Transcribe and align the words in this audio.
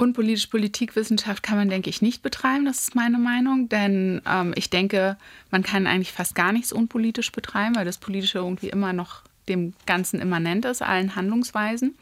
Unpolitisch 0.00 0.46
Politikwissenschaft 0.46 1.42
kann 1.42 1.58
man, 1.58 1.68
denke 1.68 1.90
ich, 1.90 2.00
nicht 2.00 2.22
betreiben, 2.22 2.64
das 2.64 2.78
ist 2.78 2.94
meine 2.94 3.18
Meinung. 3.18 3.68
Denn 3.68 4.22
ähm, 4.26 4.54
ich 4.56 4.70
denke, 4.70 5.18
man 5.50 5.62
kann 5.62 5.86
eigentlich 5.86 6.12
fast 6.12 6.34
gar 6.34 6.52
nichts 6.52 6.72
unpolitisch 6.72 7.30
betreiben, 7.32 7.76
weil 7.76 7.84
das 7.84 7.98
Politische 7.98 8.38
irgendwie 8.38 8.70
immer 8.70 8.94
noch 8.94 9.20
dem 9.46 9.74
Ganzen 9.84 10.18
immanent 10.18 10.64
ist, 10.64 10.80
allen 10.80 11.16
Handlungsweisen. 11.16 11.94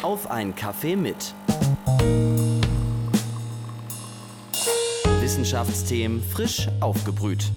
Auf 0.00 0.30
einen 0.30 0.54
Kaffee 0.54 0.96
mit. 0.96 1.34
Wissenschaftsthemen 5.20 6.22
frisch 6.22 6.68
aufgebrüht. 6.80 7.52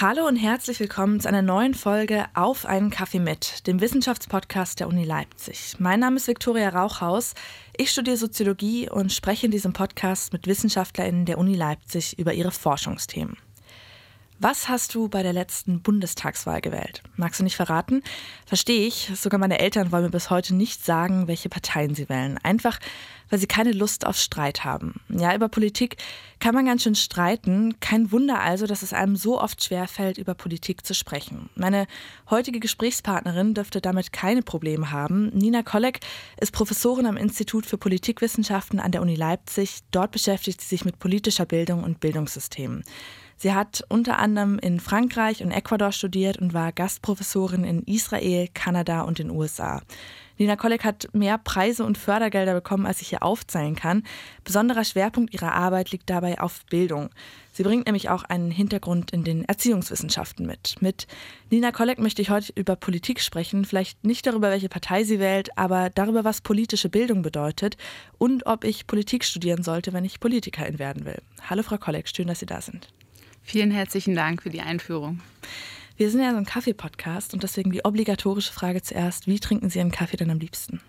Hallo 0.00 0.26
und 0.26 0.36
herzlich 0.36 0.80
willkommen 0.80 1.20
zu 1.20 1.28
einer 1.28 1.42
neuen 1.42 1.74
Folge 1.74 2.24
Auf 2.32 2.64
einen 2.64 2.88
Kaffee 2.88 3.18
mit, 3.18 3.66
dem 3.66 3.82
Wissenschaftspodcast 3.82 4.80
der 4.80 4.88
Uni 4.88 5.04
Leipzig. 5.04 5.74
Mein 5.78 6.00
Name 6.00 6.16
ist 6.16 6.26
Viktoria 6.26 6.70
Rauchhaus. 6.70 7.34
Ich 7.76 7.90
studiere 7.90 8.16
Soziologie 8.16 8.88
und 8.88 9.12
spreche 9.12 9.44
in 9.44 9.52
diesem 9.52 9.74
Podcast 9.74 10.32
mit 10.32 10.46
WissenschaftlerInnen 10.46 11.26
der 11.26 11.36
Uni 11.36 11.54
Leipzig 11.54 12.18
über 12.18 12.32
ihre 12.32 12.50
Forschungsthemen. 12.50 13.36
Was 14.42 14.70
hast 14.70 14.94
du 14.94 15.08
bei 15.10 15.22
der 15.22 15.34
letzten 15.34 15.82
Bundestagswahl 15.82 16.62
gewählt? 16.62 17.02
Magst 17.14 17.40
du 17.40 17.44
nicht 17.44 17.56
verraten? 17.56 18.02
Verstehe 18.46 18.86
ich. 18.86 19.12
Sogar 19.14 19.38
meine 19.38 19.58
Eltern 19.58 19.92
wollen 19.92 20.04
mir 20.04 20.10
bis 20.10 20.30
heute 20.30 20.54
nicht 20.54 20.82
sagen, 20.82 21.28
welche 21.28 21.50
Parteien 21.50 21.94
sie 21.94 22.08
wählen. 22.08 22.38
Einfach, 22.42 22.80
weil 23.28 23.38
sie 23.38 23.46
keine 23.46 23.72
Lust 23.72 24.06
auf 24.06 24.16
Streit 24.16 24.64
haben. 24.64 24.94
Ja, 25.10 25.34
über 25.34 25.50
Politik 25.50 25.98
kann 26.38 26.54
man 26.54 26.64
ganz 26.64 26.84
schön 26.84 26.94
streiten. 26.94 27.78
Kein 27.80 28.12
Wunder 28.12 28.40
also, 28.40 28.66
dass 28.66 28.80
es 28.80 28.94
einem 28.94 29.14
so 29.14 29.38
oft 29.38 29.62
schwerfällt, 29.62 30.16
über 30.16 30.32
Politik 30.32 30.86
zu 30.86 30.94
sprechen. 30.94 31.50
Meine 31.54 31.86
heutige 32.30 32.60
Gesprächspartnerin 32.60 33.52
dürfte 33.52 33.82
damit 33.82 34.10
keine 34.10 34.40
Probleme 34.40 34.90
haben. 34.90 35.28
Nina 35.34 35.62
Kolleg 35.62 36.00
ist 36.40 36.52
Professorin 36.52 37.04
am 37.04 37.18
Institut 37.18 37.66
für 37.66 37.76
Politikwissenschaften 37.76 38.80
an 38.80 38.90
der 38.90 39.02
Uni 39.02 39.16
Leipzig. 39.16 39.80
Dort 39.90 40.12
beschäftigt 40.12 40.62
sie 40.62 40.68
sich 40.68 40.86
mit 40.86 40.98
politischer 40.98 41.44
Bildung 41.44 41.84
und 41.84 42.00
Bildungssystemen. 42.00 42.84
Sie 43.42 43.54
hat 43.54 43.82
unter 43.88 44.18
anderem 44.18 44.58
in 44.58 44.80
Frankreich 44.80 45.42
und 45.42 45.50
Ecuador 45.50 45.92
studiert 45.92 46.36
und 46.36 46.52
war 46.52 46.72
Gastprofessorin 46.72 47.64
in 47.64 47.82
Israel, 47.84 48.48
Kanada 48.52 49.00
und 49.00 49.18
den 49.18 49.30
USA. 49.30 49.80
Nina 50.36 50.56
Kolleg 50.56 50.84
hat 50.84 51.08
mehr 51.14 51.38
Preise 51.38 51.86
und 51.86 51.96
Fördergelder 51.96 52.52
bekommen, 52.52 52.84
als 52.84 53.00
ich 53.00 53.08
hier 53.08 53.22
aufzählen 53.22 53.76
kann. 53.76 54.02
Besonderer 54.44 54.84
Schwerpunkt 54.84 55.32
ihrer 55.32 55.54
Arbeit 55.54 55.90
liegt 55.90 56.10
dabei 56.10 56.38
auf 56.38 56.66
Bildung. 56.66 57.08
Sie 57.50 57.62
bringt 57.62 57.86
nämlich 57.86 58.10
auch 58.10 58.24
einen 58.24 58.50
Hintergrund 58.50 59.10
in 59.10 59.24
den 59.24 59.46
Erziehungswissenschaften 59.46 60.44
mit. 60.44 60.76
Mit 60.80 61.06
Nina 61.48 61.72
Kolleg 61.72 61.98
möchte 61.98 62.20
ich 62.20 62.28
heute 62.28 62.52
über 62.56 62.76
Politik 62.76 63.22
sprechen, 63.22 63.64
vielleicht 63.64 64.04
nicht 64.04 64.26
darüber, 64.26 64.50
welche 64.50 64.68
Partei 64.68 65.02
sie 65.04 65.18
wählt, 65.18 65.56
aber 65.56 65.88
darüber, 65.88 66.24
was 66.24 66.42
politische 66.42 66.90
Bildung 66.90 67.22
bedeutet 67.22 67.78
und 68.18 68.44
ob 68.44 68.64
ich 68.64 68.86
Politik 68.86 69.24
studieren 69.24 69.62
sollte, 69.62 69.94
wenn 69.94 70.04
ich 70.04 70.20
Politikerin 70.20 70.78
werden 70.78 71.06
will. 71.06 71.22
Hallo 71.48 71.62
Frau 71.62 71.78
Kolleg, 71.78 72.06
schön, 72.06 72.26
dass 72.26 72.40
Sie 72.40 72.46
da 72.46 72.60
sind. 72.60 72.88
Vielen 73.50 73.72
herzlichen 73.72 74.14
Dank 74.14 74.44
für 74.44 74.50
die 74.50 74.60
Einführung. 74.60 75.18
Wir 75.96 76.08
sind 76.08 76.22
ja 76.22 76.30
so 76.30 76.36
ein 76.36 76.46
Kaffee-Podcast 76.46 77.34
und 77.34 77.42
deswegen 77.42 77.72
die 77.72 77.84
obligatorische 77.84 78.52
Frage 78.52 78.80
zuerst: 78.80 79.26
Wie 79.26 79.40
trinken 79.40 79.70
Sie 79.70 79.80
Ihren 79.80 79.90
Kaffee 79.90 80.16
denn 80.16 80.30
am 80.30 80.38
liebsten? 80.38 80.80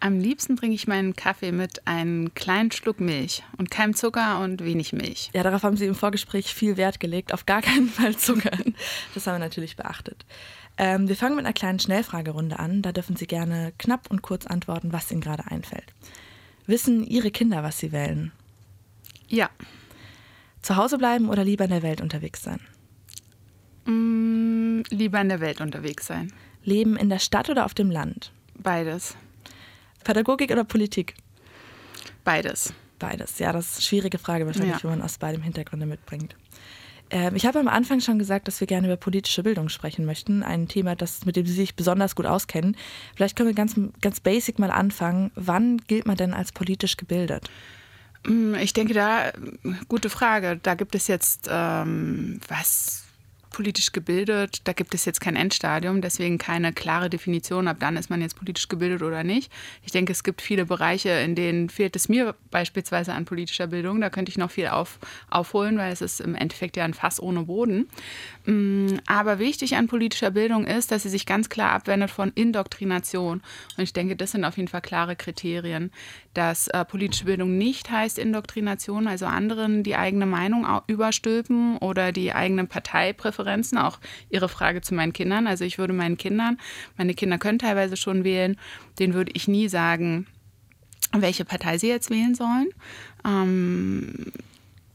Am 0.00 0.20
liebsten 0.20 0.54
trinke 0.54 0.74
ich 0.74 0.86
meinen 0.86 1.16
Kaffee 1.16 1.50
mit 1.50 1.86
einem 1.86 2.34
kleinen 2.34 2.70
Schluck 2.72 3.00
Milch 3.00 3.42
und 3.56 3.70
keinem 3.70 3.94
Zucker 3.94 4.40
und 4.40 4.62
wenig 4.62 4.92
Milch. 4.92 5.30
Ja, 5.32 5.42
darauf 5.42 5.62
haben 5.62 5.78
Sie 5.78 5.86
im 5.86 5.94
Vorgespräch 5.94 6.52
viel 6.52 6.76
Wert 6.76 7.00
gelegt. 7.00 7.32
Auf 7.32 7.46
gar 7.46 7.62
keinen 7.62 7.88
Fall 7.88 8.14
Zucker. 8.14 8.50
Das 9.14 9.26
haben 9.26 9.36
wir 9.36 9.38
natürlich 9.38 9.76
beachtet. 9.76 10.26
Ähm, 10.76 11.08
wir 11.08 11.16
fangen 11.16 11.36
mit 11.36 11.46
einer 11.46 11.54
kleinen 11.54 11.80
Schnellfragerunde 11.80 12.58
an. 12.58 12.82
Da 12.82 12.92
dürfen 12.92 13.16
Sie 13.16 13.26
gerne 13.26 13.72
knapp 13.78 14.10
und 14.10 14.20
kurz 14.20 14.44
antworten, 14.44 14.92
was 14.92 15.10
Ihnen 15.10 15.22
gerade 15.22 15.46
einfällt. 15.46 15.94
Wissen 16.66 17.02
Ihre 17.06 17.30
Kinder, 17.30 17.62
was 17.62 17.78
Sie 17.78 17.92
wählen? 17.92 18.30
Ja. 19.26 19.48
Zu 20.64 20.76
Hause 20.76 20.96
bleiben 20.96 21.28
oder 21.28 21.44
lieber 21.44 21.64
in 21.64 21.70
der 21.70 21.82
Welt 21.82 22.00
unterwegs 22.00 22.42
sein? 22.42 22.58
Mm, 23.84 24.80
lieber 24.88 25.20
in 25.20 25.28
der 25.28 25.40
Welt 25.40 25.60
unterwegs 25.60 26.06
sein. 26.06 26.32
Leben 26.62 26.96
in 26.96 27.10
der 27.10 27.18
Stadt 27.18 27.50
oder 27.50 27.66
auf 27.66 27.74
dem 27.74 27.90
Land? 27.90 28.32
Beides. 28.56 29.14
Pädagogik 30.04 30.50
oder 30.50 30.64
Politik? 30.64 31.16
Beides. 32.24 32.72
Beides. 32.98 33.38
Ja, 33.38 33.52
das 33.52 33.66
ist 33.72 33.76
eine 33.76 33.82
schwierige 33.82 34.16
Frage 34.16 34.46
wahrscheinlich, 34.46 34.76
Ja. 34.76 34.82
wenn 34.84 34.90
man 34.98 35.02
aus 35.02 35.18
beidem 35.18 35.42
Hintergründe 35.42 35.84
mitbringt. 35.84 36.34
Ähm, 37.10 37.36
ich 37.36 37.44
habe 37.44 37.58
am 37.60 37.68
Anfang 37.68 38.00
schon 38.00 38.18
gesagt, 38.18 38.48
dass 38.48 38.60
wir 38.60 38.66
gerne 38.66 38.86
über 38.86 38.96
politische 38.96 39.42
Bildung 39.42 39.68
sprechen 39.68 40.06
möchten. 40.06 40.42
Ein 40.42 40.66
Thema, 40.68 40.96
das, 40.96 41.26
mit 41.26 41.36
dem 41.36 41.44
Sie 41.44 41.52
sich 41.52 41.74
besonders 41.76 42.14
gut 42.14 42.24
auskennen. 42.24 42.74
Vielleicht 43.16 43.36
können 43.36 43.50
wir 43.50 43.54
ganz, 43.54 43.78
ganz 44.00 44.18
basic 44.18 44.58
mal 44.58 44.70
anfangen. 44.70 45.30
Wann 45.34 45.76
gilt 45.76 46.06
man 46.06 46.16
denn 46.16 46.32
als 46.32 46.52
politisch 46.52 46.96
gebildet? 46.96 47.50
Mm, 48.26 48.54
Ich 48.54 48.72
denke, 48.72 48.94
da, 48.94 49.32
gute 49.88 50.10
Frage. 50.10 50.58
Da 50.62 50.74
gibt 50.74 50.94
es 50.94 51.06
jetzt 51.08 51.48
ähm, 51.50 52.40
was 52.48 53.04
politisch 53.54 53.92
gebildet, 53.92 54.62
da 54.64 54.72
gibt 54.72 54.94
es 54.94 55.04
jetzt 55.04 55.20
kein 55.20 55.36
Endstadium, 55.36 56.00
deswegen 56.00 56.38
keine 56.38 56.72
klare 56.72 57.08
Definition, 57.08 57.68
ab 57.68 57.76
dann 57.78 57.96
ist 57.96 58.10
man 58.10 58.20
jetzt 58.20 58.36
politisch 58.36 58.66
gebildet 58.66 59.00
oder 59.00 59.22
nicht. 59.22 59.52
Ich 59.84 59.92
denke, 59.92 60.10
es 60.10 60.24
gibt 60.24 60.42
viele 60.42 60.66
Bereiche, 60.66 61.10
in 61.10 61.36
denen 61.36 61.70
fehlt 61.70 61.94
es 61.94 62.08
mir 62.08 62.34
beispielsweise 62.50 63.12
an 63.12 63.26
politischer 63.26 63.68
Bildung. 63.68 64.00
Da 64.00 64.10
könnte 64.10 64.30
ich 64.30 64.38
noch 64.38 64.50
viel 64.50 64.66
auf, 64.66 64.98
aufholen, 65.30 65.78
weil 65.78 65.92
es 65.92 66.00
ist 66.00 66.20
im 66.20 66.34
Endeffekt 66.34 66.76
ja 66.76 66.84
ein 66.84 66.94
Fass 66.94 67.22
ohne 67.22 67.44
Boden. 67.44 67.88
Mm, 68.44 68.96
Aber 69.06 69.38
wichtig 69.38 69.76
an 69.76 69.86
politischer 69.86 70.32
Bildung 70.32 70.66
ist, 70.66 70.90
dass 70.90 71.04
sie 71.04 71.08
sich 71.08 71.24
ganz 71.24 71.48
klar 71.48 71.70
abwendet 71.70 72.10
von 72.10 72.32
Indoktrination. 72.34 73.40
Und 73.76 73.82
ich 73.84 73.92
denke, 73.92 74.16
das 74.16 74.32
sind 74.32 74.44
auf 74.44 74.56
jeden 74.56 74.68
Fall 74.68 74.82
klare 74.82 75.14
Kriterien, 75.14 75.92
dass 76.34 76.68
äh, 76.68 76.84
politische 76.84 77.24
Bildung 77.24 77.56
nicht 77.56 77.90
heißt 77.90 78.18
Indoktrination, 78.18 79.06
also 79.06 79.26
anderen 79.26 79.82
die 79.82 79.96
eigene 79.96 80.26
Meinung 80.26 80.66
überstülpen 80.86 81.78
oder 81.78 82.12
die 82.12 82.32
eigenen 82.32 82.68
Parteipräferenzen. 82.68 83.78
Auch 83.78 83.98
Ihre 84.28 84.48
Frage 84.48 84.80
zu 84.80 84.94
meinen 84.94 85.12
Kindern. 85.12 85.46
Also 85.46 85.64
ich 85.64 85.78
würde 85.78 85.92
meinen 85.92 86.18
Kindern, 86.18 86.58
meine 86.96 87.14
Kinder 87.14 87.38
können 87.38 87.58
teilweise 87.58 87.96
schon 87.96 88.24
wählen, 88.24 88.56
denen 88.98 89.14
würde 89.14 89.32
ich 89.34 89.48
nie 89.48 89.68
sagen, 89.68 90.26
welche 91.12 91.44
Partei 91.44 91.78
sie 91.78 91.88
jetzt 91.88 92.10
wählen 92.10 92.34
sollen. 92.34 92.68
Ähm, 93.24 94.32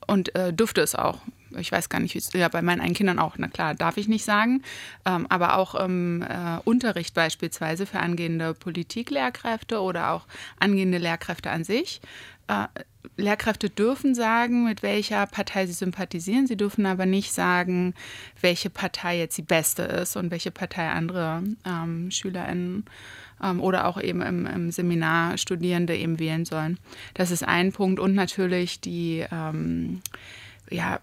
und 0.07 0.35
äh, 0.35 0.53
dürfte 0.53 0.81
es 0.81 0.95
auch. 0.95 1.21
Ich 1.57 1.71
weiß 1.71 1.89
gar 1.89 1.99
nicht, 1.99 2.33
ja, 2.33 2.47
bei 2.47 2.61
meinen 2.61 2.79
eigenen 2.79 2.95
Kindern 2.95 3.19
auch, 3.19 3.35
na 3.37 3.47
klar, 3.47 3.75
darf 3.75 3.97
ich 3.97 4.07
nicht 4.07 4.25
sagen. 4.25 4.63
Ähm, 5.05 5.25
aber 5.29 5.57
auch 5.57 5.75
im 5.75 6.21
äh, 6.21 6.59
Unterricht 6.63 7.13
beispielsweise 7.13 7.85
für 7.85 7.99
angehende 7.99 8.53
Politiklehrkräfte 8.53 9.81
oder 9.81 10.11
auch 10.11 10.25
angehende 10.59 10.97
Lehrkräfte 10.97 11.49
an 11.49 11.63
sich. 11.63 12.01
Äh, 12.47 12.67
Lehrkräfte 13.15 13.69
dürfen 13.69 14.15
sagen, 14.15 14.65
mit 14.65 14.83
welcher 14.83 15.25
Partei 15.25 15.67
sie 15.67 15.73
sympathisieren. 15.73 16.47
Sie 16.47 16.57
dürfen 16.57 16.85
aber 16.85 17.05
nicht 17.05 17.31
sagen, 17.31 17.93
welche 18.41 18.69
Partei 18.69 19.17
jetzt 19.17 19.38
die 19.38 19.43
beste 19.43 19.83
ist 19.83 20.15
und 20.15 20.31
welche 20.31 20.51
Partei 20.51 20.89
andere 20.89 21.43
ähm, 21.65 22.11
SchülerInnen 22.11 22.85
ähm, 23.43 23.61
oder 23.61 23.85
auch 23.85 24.01
eben 24.01 24.21
im, 24.21 24.45
im 24.45 24.71
Seminar 24.71 25.38
Studierende 25.38 25.95
eben 25.95 26.19
wählen 26.19 26.45
sollen. 26.45 26.77
Das 27.13 27.31
ist 27.31 27.43
ein 27.43 27.71
Punkt. 27.71 27.99
Und 27.99 28.15
natürlich 28.15 28.81
die 28.81 29.25
ähm, 29.31 30.01
ja, 30.69 30.99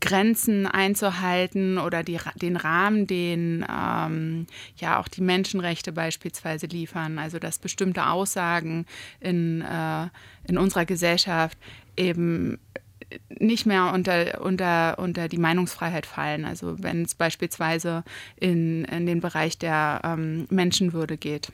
Grenzen 0.00 0.66
einzuhalten 0.66 1.78
oder 1.78 2.02
die, 2.02 2.18
den 2.40 2.56
Rahmen, 2.56 3.06
den 3.06 3.64
ähm, 3.68 4.46
ja 4.76 5.00
auch 5.00 5.08
die 5.08 5.20
Menschenrechte 5.20 5.92
beispielsweise 5.92 6.66
liefern. 6.66 7.18
Also 7.18 7.38
dass 7.38 7.58
bestimmte 7.58 8.06
Aussagen 8.06 8.86
in, 9.20 9.62
äh, 9.62 10.08
in 10.44 10.58
unserer 10.58 10.84
Gesellschaft 10.84 11.58
eben 11.96 12.58
nicht 13.30 13.66
mehr 13.66 13.92
unter, 13.92 14.40
unter, 14.42 14.98
unter 14.98 15.28
die 15.28 15.38
Meinungsfreiheit 15.38 16.06
fallen. 16.06 16.44
Also 16.44 16.76
wenn 16.82 17.02
es 17.02 17.14
beispielsweise 17.14 18.04
in, 18.36 18.84
in 18.84 19.06
den 19.06 19.20
Bereich 19.20 19.58
der 19.58 20.02
ähm, 20.04 20.46
Menschenwürde 20.50 21.16
geht. 21.16 21.52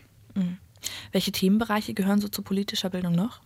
Welche 1.13 1.33
Themenbereiche 1.33 1.95
gehören 1.95 2.21
so 2.21 2.29
zu 2.29 2.43
politischer 2.43 2.91
Bildung 2.91 3.15
noch? 3.15 3.41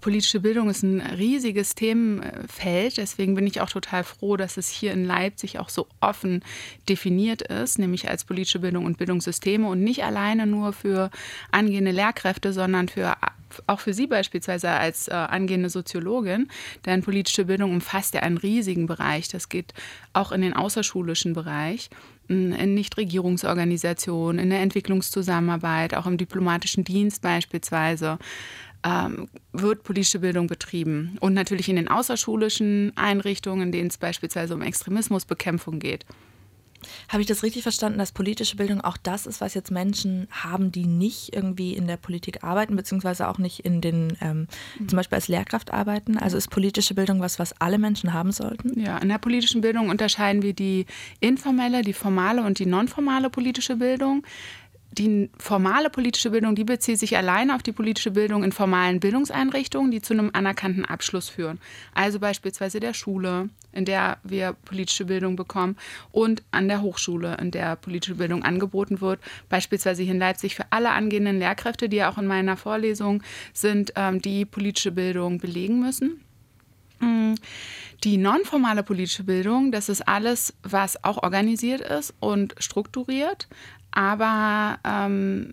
Politische 0.00 0.40
Bildung 0.40 0.68
ist 0.68 0.82
ein 0.82 1.00
riesiges 1.00 1.74
Themenfeld. 1.74 2.96
Deswegen 2.96 3.34
bin 3.34 3.46
ich 3.46 3.60
auch 3.60 3.70
total 3.70 4.02
froh, 4.02 4.36
dass 4.36 4.56
es 4.56 4.68
hier 4.68 4.92
in 4.92 5.04
Leipzig 5.04 5.58
auch 5.58 5.68
so 5.68 5.86
offen 6.00 6.42
definiert 6.88 7.42
ist, 7.42 7.78
nämlich 7.78 8.08
als 8.08 8.24
politische 8.24 8.58
Bildung 8.58 8.84
und 8.84 8.98
Bildungssysteme 8.98 9.68
und 9.68 9.84
nicht 9.84 10.02
alleine 10.02 10.46
nur 10.46 10.72
für 10.72 11.10
angehende 11.52 11.92
Lehrkräfte, 11.92 12.52
sondern 12.52 12.88
für 12.88 13.16
auch 13.66 13.80
für 13.80 13.94
Sie 13.94 14.06
beispielsweise 14.06 14.70
als 14.70 15.08
äh, 15.08 15.12
angehende 15.12 15.70
Soziologin, 15.70 16.48
denn 16.84 17.02
politische 17.02 17.44
Bildung 17.44 17.72
umfasst 17.72 18.14
ja 18.14 18.20
einen 18.20 18.38
riesigen 18.38 18.86
Bereich. 18.86 19.28
Das 19.28 19.48
geht 19.48 19.72
auch 20.12 20.32
in 20.32 20.42
den 20.42 20.52
außerschulischen 20.52 21.32
Bereich, 21.32 21.88
in 22.28 22.74
Nichtregierungsorganisationen, 22.74 24.40
in 24.42 24.50
der 24.50 24.60
Entwicklungszusammenarbeit, 24.60 25.94
auch 25.94 26.06
im 26.06 26.16
diplomatischen 26.16 26.84
Dienst 26.84 27.22
beispielsweise. 27.22 28.18
Ähm, 28.86 29.28
wird 29.52 29.82
politische 29.82 30.20
Bildung 30.20 30.46
betrieben. 30.46 31.16
Und 31.20 31.34
natürlich 31.34 31.68
in 31.68 31.76
den 31.76 31.88
außerschulischen 31.88 32.92
Einrichtungen, 32.94 33.62
in 33.64 33.72
denen 33.72 33.88
es 33.88 33.98
beispielsweise 33.98 34.54
um 34.54 34.62
Extremismusbekämpfung 34.62 35.80
geht. 35.80 36.06
Habe 37.08 37.22
ich 37.22 37.26
das 37.26 37.42
richtig 37.42 37.62
verstanden, 37.62 37.98
dass 37.98 38.12
politische 38.12 38.56
Bildung 38.56 38.80
auch 38.80 38.96
das 38.96 39.26
ist, 39.26 39.40
was 39.40 39.54
jetzt 39.54 39.70
Menschen 39.70 40.28
haben, 40.30 40.70
die 40.70 40.86
nicht 40.86 41.34
irgendwie 41.34 41.74
in 41.74 41.88
der 41.88 41.96
Politik 41.96 42.44
arbeiten, 42.44 42.76
beziehungsweise 42.76 43.28
auch 43.28 43.38
nicht 43.38 43.60
in 43.60 43.80
den, 43.80 44.16
ähm, 44.20 44.46
mhm. 44.78 44.88
zum 44.88 44.96
Beispiel 44.96 45.16
als 45.16 45.26
Lehrkraft 45.26 45.72
arbeiten? 45.72 46.16
Also 46.16 46.36
ist 46.36 46.50
politische 46.50 46.94
Bildung 46.94 47.20
was, 47.20 47.38
was 47.38 47.60
alle 47.60 47.78
Menschen 47.78 48.12
haben 48.12 48.30
sollten? 48.30 48.78
Ja, 48.78 48.98
in 48.98 49.08
der 49.08 49.18
politischen 49.18 49.62
Bildung 49.62 49.88
unterscheiden 49.88 50.42
wir 50.42 50.52
die 50.52 50.86
informelle, 51.18 51.82
die 51.82 51.92
formale 51.92 52.42
und 52.42 52.58
die 52.58 52.66
nonformale 52.66 53.30
politische 53.30 53.76
Bildung 53.76 54.24
die 54.98 55.30
formale 55.38 55.90
politische 55.90 56.30
Bildung, 56.30 56.54
die 56.54 56.64
bezieht 56.64 56.98
sich 56.98 57.16
alleine 57.16 57.54
auf 57.54 57.62
die 57.62 57.72
politische 57.72 58.12
Bildung 58.12 58.42
in 58.44 58.52
formalen 58.52 59.00
Bildungseinrichtungen, 59.00 59.90
die 59.90 60.00
zu 60.00 60.14
einem 60.14 60.30
anerkannten 60.32 60.84
Abschluss 60.84 61.28
führen. 61.28 61.60
Also 61.94 62.18
beispielsweise 62.18 62.80
der 62.80 62.94
Schule, 62.94 63.50
in 63.72 63.84
der 63.84 64.18
wir 64.24 64.54
politische 64.64 65.04
Bildung 65.04 65.36
bekommen, 65.36 65.76
und 66.12 66.42
an 66.50 66.68
der 66.68 66.80
Hochschule, 66.80 67.36
in 67.40 67.50
der 67.50 67.76
politische 67.76 68.14
Bildung 68.14 68.42
angeboten 68.42 69.00
wird. 69.00 69.20
Beispielsweise 69.48 70.02
hier 70.02 70.12
in 70.12 70.18
Leipzig 70.18 70.54
für 70.54 70.64
alle 70.70 70.90
angehenden 70.90 71.38
Lehrkräfte, 71.38 71.88
die 71.88 71.98
ja 71.98 72.10
auch 72.10 72.18
in 72.18 72.26
meiner 72.26 72.56
Vorlesung 72.56 73.22
sind, 73.52 73.92
ähm, 73.96 74.22
die 74.22 74.46
politische 74.46 74.92
Bildung 74.92 75.38
belegen 75.38 75.80
müssen. 75.80 76.22
Mm, 77.00 77.34
die 78.04 78.16
nonformale 78.16 78.82
politische 78.82 79.24
Bildung, 79.24 79.72
das 79.72 79.88
ist 79.88 80.06
alles, 80.08 80.54
was 80.62 81.02
auch 81.04 81.22
organisiert 81.22 81.82
ist 81.82 82.14
und 82.20 82.54
strukturiert, 82.58 83.48
aber 83.96 84.78
ähm, 84.84 85.52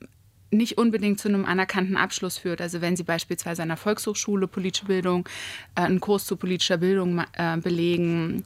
nicht 0.52 0.78
unbedingt 0.78 1.20
zu 1.20 1.30
einem 1.30 1.46
anerkannten 1.46 1.96
Abschluss 1.96 2.38
führt. 2.38 2.62
Also 2.62 2.82
wenn 2.82 2.98
Sie 2.98 3.04
beispielsweise 3.04 3.64
an 3.64 3.70
der 3.70 3.78
Volkshochschule 3.78 4.48
politische 4.48 4.86
Bildung, 4.86 5.28
äh, 5.76 5.82
einen 5.82 6.02
Kurs 6.02 6.26
zu 6.26 6.36
politischer 6.36 6.78
Bildung 6.78 7.24
äh, 7.38 7.58
belegen, 7.58 8.44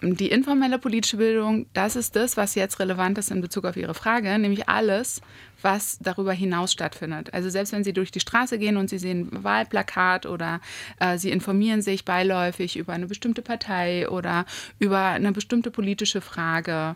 die 0.00 0.30
informelle 0.30 0.78
politische 0.78 1.16
Bildung, 1.16 1.66
das 1.72 1.96
ist 1.96 2.14
das, 2.14 2.36
was 2.36 2.54
jetzt 2.54 2.78
relevant 2.78 3.18
ist 3.18 3.32
in 3.32 3.40
Bezug 3.40 3.64
auf 3.64 3.76
Ihre 3.76 3.94
Frage, 3.94 4.38
nämlich 4.38 4.68
alles, 4.68 5.20
was 5.60 5.98
darüber 5.98 6.32
hinaus 6.32 6.72
stattfindet. 6.72 7.34
Also 7.34 7.50
selbst 7.50 7.72
wenn 7.72 7.82
Sie 7.82 7.92
durch 7.92 8.12
die 8.12 8.20
Straße 8.20 8.58
gehen 8.58 8.76
und 8.76 8.88
Sie 8.88 8.98
sehen 8.98 9.28
ein 9.32 9.42
Wahlplakat 9.42 10.26
oder 10.26 10.60
äh, 11.00 11.18
Sie 11.18 11.30
informieren 11.30 11.82
sich 11.82 12.04
beiläufig 12.04 12.76
über 12.76 12.92
eine 12.92 13.08
bestimmte 13.08 13.42
Partei 13.42 14.08
oder 14.08 14.44
über 14.78 15.00
eine 15.00 15.32
bestimmte 15.32 15.72
politische 15.72 16.20
Frage, 16.20 16.94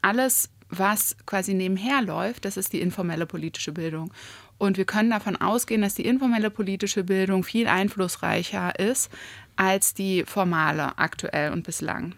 alles, 0.00 0.48
was 0.68 1.16
quasi 1.26 1.54
nebenher 1.54 2.02
läuft, 2.02 2.44
das 2.44 2.56
ist 2.56 2.72
die 2.72 2.80
informelle 2.80 3.26
politische 3.26 3.72
Bildung. 3.72 4.12
Und 4.58 4.76
wir 4.76 4.84
können 4.84 5.10
davon 5.10 5.36
ausgehen, 5.36 5.82
dass 5.82 5.94
die 5.94 6.06
informelle 6.06 6.50
politische 6.50 7.04
Bildung 7.04 7.44
viel 7.44 7.66
einflussreicher 7.66 8.78
ist 8.78 9.10
als 9.56 9.94
die 9.94 10.24
formale 10.24 10.98
aktuell 10.98 11.52
und 11.52 11.64
bislang. 11.64 12.14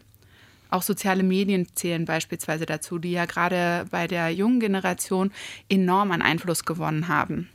Auch 0.71 0.83
soziale 0.83 1.23
Medien 1.23 1.69
zählen 1.75 2.05
beispielsweise 2.05 2.67
dazu, 2.67 2.99
die 2.99 3.13
ja 3.13 3.25
gerade 3.25 3.87
bei 3.91 4.07
der 4.07 4.31
jungen 4.31 4.61
Generation 4.61 5.33
enorm 5.69 6.11
an 6.11 6.23
Einfluss 6.23 6.65
gewonnen 6.65 7.09
haben. 7.09 7.49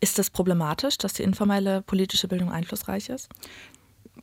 Ist 0.00 0.18
das 0.18 0.30
problematisch, 0.30 0.98
dass 0.98 1.12
die 1.12 1.22
informelle 1.22 1.82
politische 1.82 2.28
Bildung 2.28 2.50
einflussreich 2.50 3.08
ist? 3.08 3.28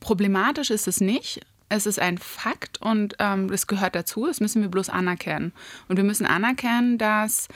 Problematisch 0.00 0.70
ist 0.70 0.88
es 0.88 1.00
nicht. 1.00 1.40
Es 1.70 1.86
ist 1.86 2.00
ein 2.00 2.18
Fakt 2.18 2.82
und 2.82 3.14
ähm, 3.20 3.48
es 3.50 3.66
gehört 3.68 3.94
dazu. 3.94 4.26
Das 4.26 4.40
müssen 4.40 4.60
wir 4.60 4.68
bloß 4.68 4.90
anerkennen. 4.90 5.52
Und 5.88 5.96
wir 5.96 6.04
müssen 6.04 6.26
anerkennen, 6.26 6.98
dass 6.98 7.48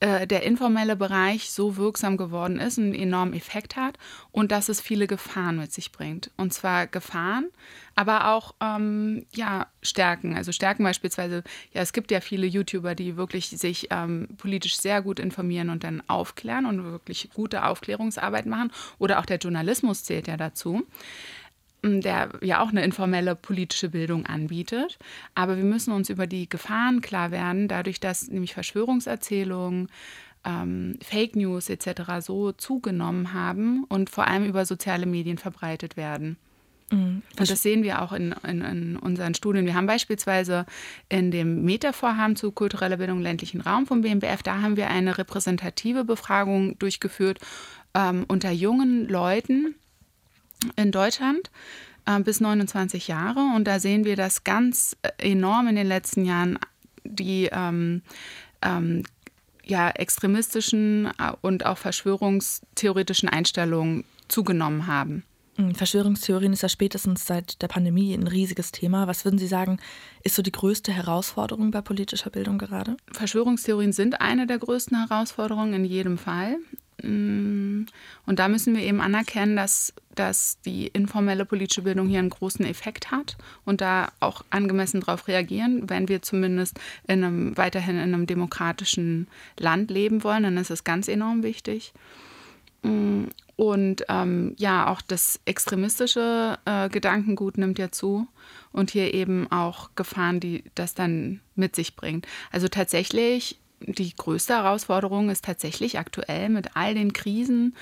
äh, 0.00 0.26
der 0.26 0.42
informelle 0.42 0.94
Bereich 0.94 1.50
so 1.50 1.76
wirksam 1.76 2.16
geworden 2.16 2.58
ist 2.58 2.76
und 2.76 2.86
einen 2.86 2.94
enormen 2.94 3.34
Effekt 3.34 3.76
hat 3.76 3.98
und 4.30 4.50
dass 4.50 4.68
es 4.68 4.80
viele 4.80 5.06
Gefahren 5.06 5.56
mit 5.56 5.72
sich 5.72 5.90
bringt. 5.90 6.30
Und 6.36 6.52
zwar 6.52 6.86
Gefahren, 6.86 7.46
aber 7.94 8.28
auch 8.32 8.54
ähm, 8.60 9.24
ja, 9.32 9.68
Stärken. 9.80 10.36
Also 10.36 10.52
Stärken 10.52 10.82
beispielsweise, 10.82 11.44
ja, 11.72 11.80
es 11.80 11.94
gibt 11.94 12.10
ja 12.10 12.20
viele 12.20 12.46
YouTuber, 12.46 12.94
die 12.94 13.16
wirklich 13.16 13.50
sich 13.50 13.88
ähm, 13.90 14.28
politisch 14.36 14.76
sehr 14.76 15.02
gut 15.02 15.18
informieren 15.18 15.70
und 15.70 15.82
dann 15.82 16.02
aufklären 16.08 16.66
und 16.66 16.84
wirklich 16.84 17.30
gute 17.32 17.64
Aufklärungsarbeit 17.64 18.44
machen. 18.44 18.70
Oder 18.98 19.20
auch 19.20 19.26
der 19.26 19.38
Journalismus 19.38 20.04
zählt 20.04 20.26
ja 20.26 20.36
dazu 20.36 20.84
der 21.82 22.30
ja 22.40 22.60
auch 22.60 22.68
eine 22.68 22.84
informelle 22.84 23.34
politische 23.34 23.88
Bildung 23.88 24.26
anbietet. 24.26 24.98
Aber 25.34 25.56
wir 25.56 25.64
müssen 25.64 25.92
uns 25.92 26.10
über 26.10 26.26
die 26.26 26.48
Gefahren 26.48 27.00
klar 27.00 27.30
werden, 27.30 27.68
dadurch, 27.68 28.00
dass 28.00 28.28
nämlich 28.28 28.54
Verschwörungserzählungen, 28.54 29.88
ähm, 30.44 30.98
Fake 31.02 31.36
News 31.36 31.68
etc. 31.68 32.20
so 32.20 32.52
zugenommen 32.52 33.32
haben 33.32 33.84
und 33.84 34.10
vor 34.10 34.26
allem 34.26 34.44
über 34.44 34.64
soziale 34.64 35.06
Medien 35.06 35.38
verbreitet 35.38 35.96
werden. 35.96 36.36
Mhm. 36.90 37.22
Und 37.38 37.50
das 37.50 37.62
sehen 37.62 37.82
wir 37.82 38.02
auch 38.02 38.12
in, 38.12 38.34
in, 38.46 38.60
in, 38.62 38.96
unseren 38.96 39.34
Studien. 39.34 39.66
Wir 39.66 39.74
haben 39.74 39.86
beispielsweise 39.86 40.66
in 41.08 41.30
dem 41.30 41.64
Meta-Vorhaben 41.64 42.36
zu 42.36 42.52
kultureller 42.52 42.96
Bildung 42.96 43.18
im 43.18 43.22
ländlichen 43.22 43.60
Raum 43.60 43.86
vom 43.86 44.02
BMBF, 44.02 44.42
da 44.42 44.60
haben 44.60 44.76
wir 44.76 44.88
eine 44.88 45.18
repräsentative 45.18 46.04
Befragung 46.04 46.78
durchgeführt 46.78 47.38
ähm, 47.94 48.24
unter 48.28 48.50
jungen 48.50 49.08
Leuten, 49.08 49.74
in 50.76 50.92
Deutschland 50.92 51.50
äh, 52.06 52.20
bis 52.20 52.40
29 52.40 53.08
Jahre. 53.08 53.40
Und 53.54 53.64
da 53.64 53.80
sehen 53.80 54.04
wir, 54.04 54.16
dass 54.16 54.44
ganz 54.44 54.96
äh, 55.02 55.30
enorm 55.30 55.68
in 55.68 55.76
den 55.76 55.86
letzten 55.86 56.24
Jahren 56.24 56.58
die 57.04 57.48
ähm, 57.52 58.02
ähm, 58.62 59.02
ja, 59.64 59.90
extremistischen 59.90 61.06
äh, 61.06 61.32
und 61.40 61.66
auch 61.66 61.78
verschwörungstheoretischen 61.78 63.28
Einstellungen 63.28 64.04
zugenommen 64.28 64.86
haben. 64.86 65.24
Hm, 65.56 65.74
Verschwörungstheorien 65.74 66.52
ist 66.52 66.62
ja 66.62 66.68
spätestens 66.68 67.26
seit 67.26 67.60
der 67.60 67.68
Pandemie 67.68 68.14
ein 68.14 68.26
riesiges 68.26 68.72
Thema. 68.72 69.06
Was 69.06 69.24
würden 69.24 69.38
Sie 69.38 69.46
sagen, 69.46 69.78
ist 70.24 70.34
so 70.34 70.42
die 70.42 70.52
größte 70.52 70.92
Herausforderung 70.92 71.70
bei 71.70 71.82
politischer 71.82 72.30
Bildung 72.30 72.58
gerade? 72.58 72.96
Verschwörungstheorien 73.12 73.92
sind 73.92 74.20
eine 74.20 74.46
der 74.46 74.58
größten 74.58 75.06
Herausforderungen 75.06 75.74
in 75.74 75.84
jedem 75.84 76.16
Fall. 76.16 76.56
Mm, 77.02 77.86
und 78.26 78.38
da 78.38 78.48
müssen 78.48 78.76
wir 78.76 78.82
eben 78.82 79.00
anerkennen, 79.00 79.56
dass, 79.56 79.92
dass 80.14 80.60
die 80.62 80.86
informelle 80.88 81.44
politische 81.44 81.82
Bildung 81.82 82.08
hier 82.08 82.20
einen 82.20 82.30
großen 82.30 82.64
Effekt 82.64 83.10
hat 83.10 83.36
und 83.64 83.80
da 83.80 84.12
auch 84.20 84.44
angemessen 84.50 85.00
darauf 85.00 85.28
reagieren. 85.28 85.88
Wenn 85.88 86.08
wir 86.08 86.22
zumindest 86.22 86.78
in 87.06 87.24
einem, 87.24 87.56
weiterhin 87.56 87.96
in 87.96 88.14
einem 88.14 88.26
demokratischen 88.26 89.28
Land 89.58 89.90
leben 89.90 90.24
wollen, 90.24 90.44
dann 90.44 90.56
ist 90.56 90.70
es 90.70 90.84
ganz 90.84 91.08
enorm 91.08 91.42
wichtig. 91.42 91.92
Mm, 92.82 93.24
und 93.56 94.04
ähm, 94.08 94.54
ja, 94.58 94.88
auch 94.88 95.02
das 95.02 95.38
extremistische 95.44 96.58
äh, 96.64 96.88
Gedankengut 96.88 97.58
nimmt 97.58 97.78
ja 97.78 97.92
zu 97.92 98.26
und 98.72 98.90
hier 98.90 99.14
eben 99.14 99.50
auch 99.52 99.90
Gefahren, 99.94 100.40
die 100.40 100.64
das 100.74 100.94
dann 100.94 101.40
mit 101.54 101.76
sich 101.76 101.94
bringt. 101.94 102.26
Also 102.50 102.68
tatsächlich 102.68 103.58
die 103.86 104.14
größte 104.14 104.54
Herausforderung 104.54 105.30
ist 105.30 105.44
tatsächlich 105.44 105.98
aktuell 105.98 106.48
mit 106.48 106.76
all 106.76 106.94
den 106.94 107.12
Krisen, 107.12 107.74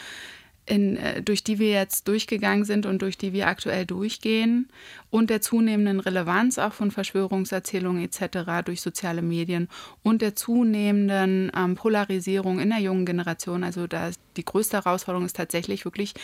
in, 0.66 0.96
äh, 0.96 1.22
durch 1.22 1.42
die 1.42 1.58
wir 1.58 1.70
jetzt 1.70 2.06
durchgegangen 2.06 2.64
sind 2.64 2.86
und 2.86 3.02
durch 3.02 3.18
die 3.18 3.32
wir 3.32 3.48
aktuell 3.48 3.86
durchgehen 3.86 4.68
und 5.10 5.28
der 5.28 5.40
zunehmenden 5.40 6.00
Relevanz 6.00 6.58
auch 6.58 6.72
von 6.72 6.90
Verschwörungserzählungen 6.90 8.04
etc. 8.04 8.64
durch 8.64 8.80
soziale 8.80 9.22
Medien 9.22 9.68
und 10.02 10.22
der 10.22 10.36
zunehmenden 10.36 11.50
ähm, 11.56 11.74
Polarisierung 11.74 12.60
in 12.60 12.70
der 12.70 12.78
jungen 12.78 13.04
Generation. 13.04 13.64
Also 13.64 13.86
da, 13.86 14.10
die 14.36 14.44
größte 14.44 14.76
Herausforderung 14.76 15.26
ist 15.26 15.36
tatsächlich 15.36 15.84
wirklich 15.84 16.14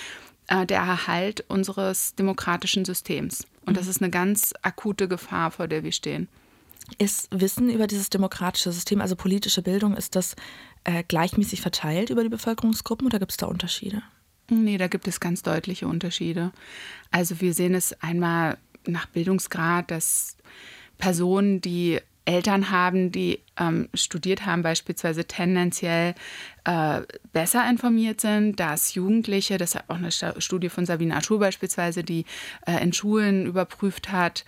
äh, 0.46 0.64
der 0.64 0.78
Erhalt 0.78 1.44
unseres 1.48 2.14
demokratischen 2.14 2.84
Systems. 2.84 3.46
Und 3.64 3.76
das 3.76 3.86
mhm. 3.86 3.90
ist 3.90 4.02
eine 4.02 4.10
ganz 4.10 4.54
akute 4.62 5.08
Gefahr, 5.08 5.50
vor 5.50 5.66
der 5.66 5.82
wir 5.82 5.92
stehen. 5.92 6.28
Ist 6.98 7.28
Wissen 7.30 7.68
über 7.70 7.86
dieses 7.86 8.10
demokratische 8.10 8.72
System, 8.72 9.00
also 9.00 9.16
politische 9.16 9.62
Bildung, 9.62 9.96
ist 9.96 10.16
das 10.16 10.36
äh, 10.84 11.02
gleichmäßig 11.02 11.60
verteilt 11.60 12.10
über 12.10 12.22
die 12.22 12.28
Bevölkerungsgruppen 12.28 13.06
oder 13.06 13.18
gibt 13.18 13.32
es 13.32 13.36
da 13.36 13.46
Unterschiede? 13.46 14.02
Nee, 14.48 14.78
da 14.78 14.86
gibt 14.86 15.08
es 15.08 15.18
ganz 15.18 15.42
deutliche 15.42 15.88
Unterschiede. 15.88 16.52
Also 17.10 17.40
wir 17.40 17.52
sehen 17.52 17.74
es 17.74 17.92
einmal 18.00 18.58
nach 18.86 19.06
Bildungsgrad, 19.06 19.90
dass 19.90 20.36
Personen, 20.98 21.60
die 21.60 22.00
Eltern 22.26 22.70
haben, 22.70 23.12
die 23.12 23.40
ähm, 23.56 23.88
studiert 23.94 24.46
haben, 24.46 24.62
beispielsweise 24.62 25.26
tendenziell 25.26 26.14
äh, 26.64 27.02
besser 27.32 27.68
informiert 27.70 28.20
sind, 28.20 28.58
dass 28.58 28.94
Jugendliche, 28.94 29.58
das 29.58 29.76
ist 29.76 29.88
auch 29.88 29.96
eine 29.96 30.10
Studie 30.10 30.68
von 30.68 30.86
Sabine 30.86 31.16
Aschur 31.16 31.38
beispielsweise, 31.38 32.02
die 32.02 32.24
äh, 32.66 32.82
in 32.82 32.92
Schulen 32.92 33.46
überprüft 33.46 34.10
hat, 34.10 34.44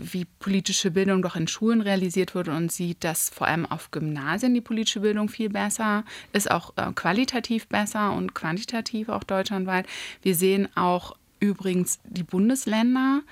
wie 0.00 0.26
politische 0.38 0.90
Bildung 0.90 1.22
doch 1.22 1.36
in 1.36 1.48
Schulen 1.48 1.80
realisiert 1.80 2.34
wird 2.34 2.48
und 2.48 2.70
sieht, 2.70 3.02
dass 3.02 3.30
vor 3.30 3.46
allem 3.46 3.66
auf 3.66 3.90
Gymnasien 3.90 4.54
die 4.54 4.60
politische 4.60 5.00
Bildung 5.00 5.28
viel 5.28 5.48
besser 5.48 6.04
ist, 6.32 6.50
auch 6.50 6.72
äh, 6.76 6.92
qualitativ 6.94 7.66
besser 7.66 8.12
und 8.12 8.34
quantitativ 8.34 9.08
auch 9.08 9.24
deutschlandweit. 9.24 9.86
Wir 10.22 10.34
sehen 10.34 10.68
auch 10.76 11.16
übrigens 11.40 11.98
die 12.04 12.22
Bundesländer. 12.22 13.22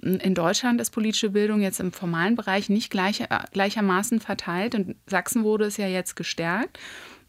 In 0.00 0.34
Deutschland 0.34 0.80
ist 0.80 0.90
politische 0.90 1.30
Bildung 1.30 1.60
jetzt 1.60 1.80
im 1.80 1.92
formalen 1.92 2.34
Bereich 2.34 2.68
nicht 2.68 2.90
gleich, 2.90 3.20
äh, 3.20 3.26
gleichermaßen 3.52 4.20
verteilt. 4.20 4.74
In 4.74 4.96
Sachsen 5.06 5.44
wurde 5.44 5.66
es 5.66 5.76
ja 5.76 5.86
jetzt 5.86 6.16
gestärkt. 6.16 6.78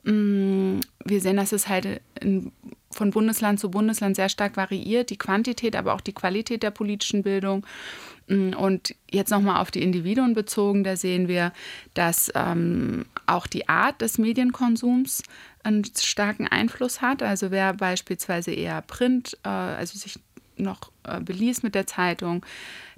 Mm, 0.04 0.80
wir 1.06 1.22
sehen, 1.22 1.38
dass 1.38 1.52
es 1.52 1.68
halt 1.68 2.02
in 2.20 2.52
von 2.94 3.12
Bundesland 3.12 3.60
zu 3.60 3.70
Bundesland 3.70 4.16
sehr 4.16 4.30
stark 4.30 4.56
variiert, 4.56 5.10
die 5.10 5.18
Quantität, 5.18 5.76
aber 5.76 5.94
auch 5.94 6.02
die 6.02 6.14
Qualität 6.14 6.64
der 6.64 6.72
politischen 6.72 7.24
Bildung. 7.24 7.66
Mm, 8.28 8.54
und 8.54 8.96
jetzt 9.12 9.30
nochmal 9.30 9.62
auf 9.62 9.72
die 9.72 9.82
Individuen 9.82 10.34
bezogen, 10.34 10.84
da 10.84 10.96
sehen 10.96 11.28
wir, 11.28 11.52
dass 11.94 12.32
ähm, 12.36 13.06
auch 13.26 13.48
die 13.48 13.68
Art 13.70 14.02
des 14.02 14.18
Medienkonsums 14.18 15.24
einen 15.64 15.84
starken 15.86 16.48
Einfluss 16.48 17.02
hat. 17.02 17.24
Also 17.24 17.52
wer 17.52 17.74
beispielsweise 17.74 18.52
eher 18.52 18.82
Print, 18.82 19.38
äh, 19.44 19.50
also 19.50 19.98
sich 19.98 20.20
noch 20.58 20.92
äh, 21.04 21.20
beliest 21.20 21.64
mit 21.64 21.76
der 21.76 21.88
Zeitung, 21.88 22.46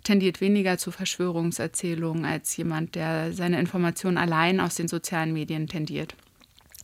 tendiert 0.04 0.42
weniger 0.42 0.78
zu 0.78 0.92
Verschwörungserzählungen 0.92 2.26
als 2.26 2.56
jemand, 2.58 2.96
der 2.96 3.34
seine 3.34 3.60
Informationen 3.60 4.18
allein 4.18 4.60
aus 4.60 4.76
den 4.76 4.88
sozialen 4.88 5.34
Medien 5.34 5.68
tendiert. 5.68 6.16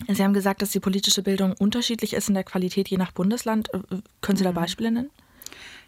Sie 0.07 0.24
haben 0.24 0.33
gesagt, 0.33 0.63
dass 0.63 0.71
die 0.71 0.79
politische 0.79 1.21
Bildung 1.21 1.53
unterschiedlich 1.53 2.13
ist 2.13 2.27
in 2.27 2.33
der 2.33 2.43
Qualität 2.43 2.89
je 2.89 2.98
nach 2.98 3.12
Bundesland. 3.12 3.71
Äh, 3.74 3.79
können 4.21 4.38
Sie 4.38 4.43
da 4.43 4.51
mhm. 4.51 4.55
Beispiele 4.55 4.91
nennen? 4.91 5.10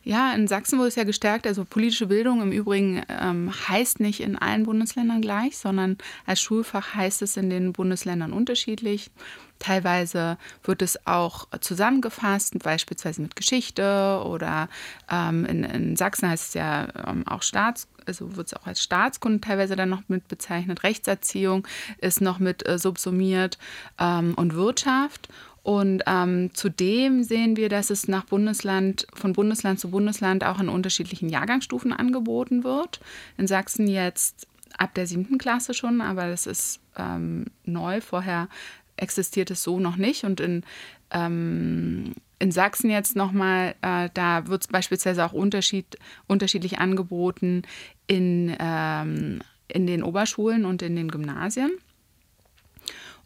Ja, 0.06 0.34
in 0.34 0.50
Sachsen 0.50 0.80
wurde 0.80 0.90
es 0.90 0.96
ja 0.96 1.06
gestärkt. 1.06 1.48
Also 1.48 1.64
politische 1.64 2.08
Bildung 2.08 2.42
im 2.42 2.52
Übrigen 2.52 3.04
ähm, 3.08 3.52
heißt 3.70 4.02
nicht 4.02 4.20
in 4.20 4.38
allen 4.38 4.64
Bundesländern 4.64 5.22
gleich, 5.22 5.58
sondern 5.58 5.98
als 6.26 6.42
Schulfach 6.42 6.94
heißt 6.94 7.22
es 7.22 7.38
in 7.38 7.50
den 7.50 7.72
Bundesländern 7.72 8.34
unterschiedlich. 8.34 9.12
Teilweise 9.60 10.38
wird 10.66 10.82
es 10.82 11.08
auch 11.08 11.48
zusammengefasst, 11.62 12.60
beispielsweise 12.60 13.22
mit 13.22 13.38
Geschichte 13.38 14.22
oder 14.26 14.68
ähm, 15.10 15.46
in, 15.46 15.64
in, 15.64 15.96
Sachsen 15.96 16.28
heißt 16.28 16.50
es 16.50 16.54
ja 16.54 16.88
ähm, 17.08 17.26
auch 17.26 17.44
Staats, 17.44 17.88
also 18.06 18.36
wird 18.36 18.48
es 18.48 18.54
auch 18.56 18.68
als 18.68 18.84
Staatskunde 18.84 19.40
teilweise 19.40 19.78
dann 19.78 19.88
noch 19.88 20.04
mit 20.10 20.28
bezeichnet. 20.28 20.84
Rechtserziehung 20.84 21.66
ist 22.00 22.20
noch 22.20 22.40
mit 22.40 22.68
äh, 22.68 22.78
subsumiert 22.78 23.58
ähm, 23.98 24.34
und 24.36 24.54
Wirtschaft. 24.54 25.30
Und 25.64 26.04
ähm, 26.08 26.54
zudem 26.54 27.24
sehen 27.24 27.56
wir, 27.56 27.70
dass 27.70 27.90
es 27.90 28.10
nach 28.10 28.26
Bundesland, 28.26 29.08
von 29.14 29.32
Bundesland 29.32 29.80
zu 29.80 29.90
Bundesland 29.90 30.44
auch 30.44 30.60
in 30.60 30.68
unterschiedlichen 30.68 31.30
Jahrgangsstufen 31.30 31.94
angeboten 31.94 32.66
wird. 32.66 33.00
In 33.38 33.48
Sachsen 33.48 33.88
jetzt 33.88 34.46
ab 34.78 34.94
der 34.94 35.08
siebten 35.08 35.38
Klasse 35.38 35.74
schon, 35.74 36.02
aber 36.02 36.28
das 36.28 36.48
ist 36.48 36.82
ähm, 36.98 37.46
neu. 37.64 38.02
Vorher 38.02 38.50
existiert 38.98 39.52
es 39.52 39.64
so 39.64 39.80
noch 39.80 39.96
nicht. 39.96 40.26
Und 40.26 40.42
in, 40.42 40.64
ähm, 41.12 42.14
in 42.40 42.52
Sachsen 42.52 42.90
jetzt 42.90 43.16
nochmal, 43.16 43.76
äh, 43.82 44.10
da 44.14 44.48
wird 44.48 44.64
es 44.64 44.68
beispielsweise 44.68 45.24
auch 45.26 45.34
Unterschied, 45.34 45.98
unterschiedlich 46.28 46.80
angeboten 46.80 47.62
in, 48.08 48.54
ähm, 48.60 49.40
in 49.70 49.88
den 49.88 50.04
Oberschulen 50.04 50.66
und 50.66 50.82
in 50.82 50.98
den 50.98 51.10
Gymnasien. 51.10 51.72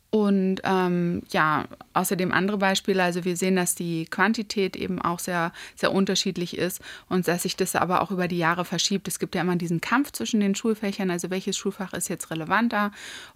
Und 0.10 0.62
ähm, 0.64 1.24
ja, 1.32 1.66
außerdem 1.94 2.32
andere 2.32 2.58
Beispiele. 2.58 3.04
Also 3.04 3.26
wir 3.26 3.36
sehen, 3.36 3.58
dass 3.58 3.76
die 3.76 4.06
Quantität 4.06 4.76
eben 4.76 5.02
auch 5.02 5.20
sehr, 5.20 5.52
sehr 5.76 5.92
unterschiedlich 5.92 6.58
ist 6.58 6.82
und 7.10 7.28
dass 7.28 7.44
sich 7.44 7.58
das 7.58 7.76
aber 7.76 8.02
auch 8.02 8.12
über 8.12 8.28
die 8.28 8.38
Jahre 8.38 8.64
verschiebt. 8.64 9.08
Es 9.08 9.20
gibt 9.20 9.36
ja 9.36 9.42
immer 9.42 9.58
diesen 9.58 9.82
Kampf 9.82 10.12
zwischen 10.14 10.40
den 10.40 10.56
Schulfächern, 10.56 11.12
also 11.12 11.30
welches 11.30 11.58
Schulfach 11.58 11.94
ist 11.94 12.08
jetzt 12.08 12.32
relevanter. 12.32 12.92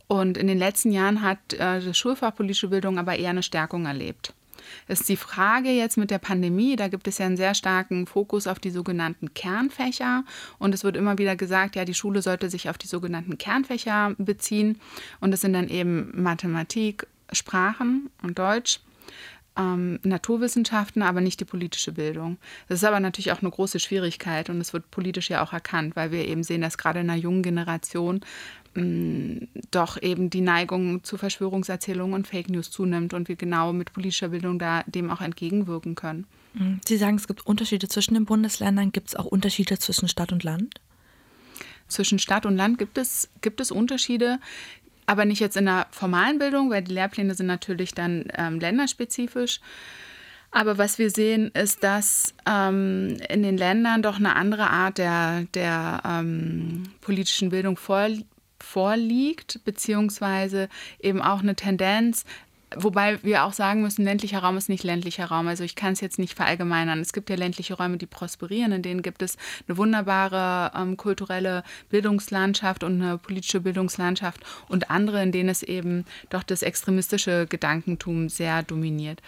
Und 0.07 0.37
in 0.37 0.47
den 0.47 0.57
letzten 0.57 0.91
Jahren 0.91 1.21
hat 1.21 1.53
äh, 1.53 1.81
das 1.81 1.97
Schulfach 1.97 2.33
politische 2.35 2.69
Bildung 2.69 2.97
aber 2.97 3.17
eher 3.17 3.31
eine 3.31 3.43
Stärkung 3.43 3.85
erlebt 3.85 4.33
ist 4.87 5.09
die 5.09 5.17
Frage 5.17 5.69
jetzt 5.69 5.97
mit 5.97 6.11
der 6.11 6.19
Pandemie, 6.19 6.75
da 6.75 6.87
gibt 6.87 7.07
es 7.07 7.17
ja 7.17 7.25
einen 7.25 7.37
sehr 7.37 7.53
starken 7.53 8.07
Fokus 8.07 8.47
auf 8.47 8.59
die 8.59 8.71
sogenannten 8.71 9.33
Kernfächer 9.33 10.23
und 10.59 10.73
es 10.73 10.83
wird 10.83 10.97
immer 10.97 11.17
wieder 11.17 11.35
gesagt, 11.35 11.75
ja, 11.75 11.85
die 11.85 11.93
Schule 11.93 12.21
sollte 12.21 12.49
sich 12.49 12.69
auf 12.69 12.77
die 12.77 12.87
sogenannten 12.87 13.37
Kernfächer 13.37 14.15
beziehen 14.17 14.79
und 15.19 15.31
das 15.31 15.41
sind 15.41 15.53
dann 15.53 15.69
eben 15.69 16.11
Mathematik, 16.21 17.07
Sprachen 17.31 18.09
und 18.21 18.39
Deutsch. 18.39 18.79
Ähm, 19.57 19.99
Naturwissenschaften, 20.03 21.01
aber 21.01 21.19
nicht 21.19 21.41
die 21.41 21.45
politische 21.45 21.91
Bildung. 21.91 22.37
Das 22.69 22.79
ist 22.79 22.85
aber 22.85 23.01
natürlich 23.01 23.33
auch 23.33 23.41
eine 23.41 23.51
große 23.51 23.81
Schwierigkeit 23.81 24.49
und 24.49 24.61
es 24.61 24.71
wird 24.71 24.89
politisch 24.91 25.29
ja 25.29 25.43
auch 25.43 25.51
erkannt, 25.51 25.97
weil 25.97 26.13
wir 26.13 26.25
eben 26.25 26.43
sehen, 26.43 26.61
dass 26.61 26.77
gerade 26.77 27.01
in 27.01 27.09
einer 27.09 27.19
jungen 27.19 27.43
Generation 27.43 28.21
doch 28.73 30.01
eben 30.01 30.29
die 30.29 30.41
Neigung 30.41 31.03
zu 31.03 31.17
Verschwörungserzählungen 31.17 32.13
und 32.13 32.27
Fake 32.27 32.49
News 32.49 32.71
zunimmt 32.71 33.13
und 33.13 33.27
wir 33.27 33.35
genau 33.35 33.73
mit 33.73 33.91
politischer 33.91 34.29
Bildung 34.29 34.59
da 34.59 34.83
dem 34.83 35.09
auch 35.11 35.21
entgegenwirken 35.21 35.95
können. 35.95 36.25
Mhm. 36.53 36.79
Sie 36.87 36.97
sagen, 36.97 37.17
es 37.17 37.27
gibt 37.27 37.45
Unterschiede 37.45 37.87
zwischen 37.89 38.13
den 38.13 38.25
Bundesländern. 38.25 38.91
Gibt 38.91 39.09
es 39.09 39.15
auch 39.15 39.25
Unterschiede 39.25 39.77
zwischen 39.77 40.07
Stadt 40.07 40.31
und 40.31 40.43
Land? 40.43 40.79
Zwischen 41.87 42.19
Stadt 42.19 42.45
und 42.45 42.55
Land 42.55 42.77
gibt 42.77 42.97
es, 42.97 43.29
gibt 43.41 43.59
es 43.59 43.71
Unterschiede, 43.71 44.39
aber 45.05 45.25
nicht 45.25 45.41
jetzt 45.41 45.57
in 45.57 45.65
der 45.65 45.87
formalen 45.91 46.39
Bildung, 46.39 46.69
weil 46.69 46.83
die 46.83 46.93
Lehrpläne 46.93 47.35
sind 47.35 47.47
natürlich 47.47 47.93
dann 47.93 48.25
ähm, 48.37 48.59
länderspezifisch. 48.59 49.59
Aber 50.51 50.77
was 50.77 50.97
wir 50.97 51.09
sehen, 51.09 51.49
ist, 51.49 51.83
dass 51.83 52.33
ähm, 52.45 53.17
in 53.29 53.43
den 53.43 53.57
Ländern 53.57 54.01
doch 54.01 54.17
eine 54.17 54.35
andere 54.35 54.69
Art 54.69 54.97
der, 54.97 55.45
der 55.53 56.01
ähm, 56.05 56.83
politischen 57.01 57.49
Bildung 57.49 57.77
vorliegt 57.77 58.30
vorliegt, 58.63 59.59
beziehungsweise 59.65 60.69
eben 61.01 61.21
auch 61.21 61.39
eine 61.39 61.55
Tendenz, 61.55 62.25
Wobei 62.77 63.21
wir 63.21 63.43
auch 63.43 63.51
sagen 63.51 63.81
müssen, 63.81 64.05
ländlicher 64.05 64.39
Raum 64.39 64.55
ist 64.55 64.69
nicht 64.69 64.85
ländlicher 64.85 65.25
Raum. 65.25 65.49
Also 65.49 65.65
ich 65.65 65.75
kann 65.75 65.91
es 65.91 65.99
jetzt 65.99 66.19
nicht 66.19 66.35
verallgemeinern. 66.35 67.01
Es 67.01 67.11
gibt 67.11 67.29
ja 67.29 67.35
ländliche 67.35 67.73
Räume, 67.73 67.97
die 67.97 68.05
prosperieren, 68.05 68.71
in 68.71 68.81
denen 68.81 69.01
gibt 69.01 69.21
es 69.21 69.37
eine 69.67 69.75
wunderbare 69.75 70.71
ähm, 70.73 70.95
kulturelle 70.95 71.63
Bildungslandschaft 71.89 72.85
und 72.85 73.01
eine 73.01 73.17
politische 73.17 73.59
Bildungslandschaft 73.59 74.39
und 74.69 74.89
andere, 74.89 75.21
in 75.21 75.33
denen 75.33 75.49
es 75.49 75.63
eben 75.63 76.05
doch 76.29 76.43
das 76.43 76.61
extremistische 76.61 77.45
Gedankentum 77.45 78.29
sehr 78.29 78.63
dominiert. 78.63 79.21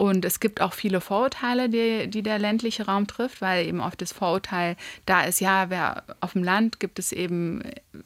Und 0.00 0.24
es 0.24 0.40
gibt 0.40 0.62
auch 0.62 0.72
viele 0.72 1.02
Vorurteile, 1.02 1.68
die, 1.68 2.08
die 2.08 2.22
der 2.22 2.38
ländliche 2.38 2.86
Raum 2.86 3.06
trifft, 3.06 3.42
weil 3.42 3.66
eben 3.66 3.80
oft 3.80 4.00
das 4.00 4.14
Vorurteil 4.14 4.76
da 5.04 5.24
ist, 5.24 5.42
ja, 5.42 5.68
wer 5.68 6.04
auf 6.20 6.32
dem 6.32 6.42
Land 6.42 6.80
gibt 6.80 6.98
es 6.98 7.12
eben 7.12 7.60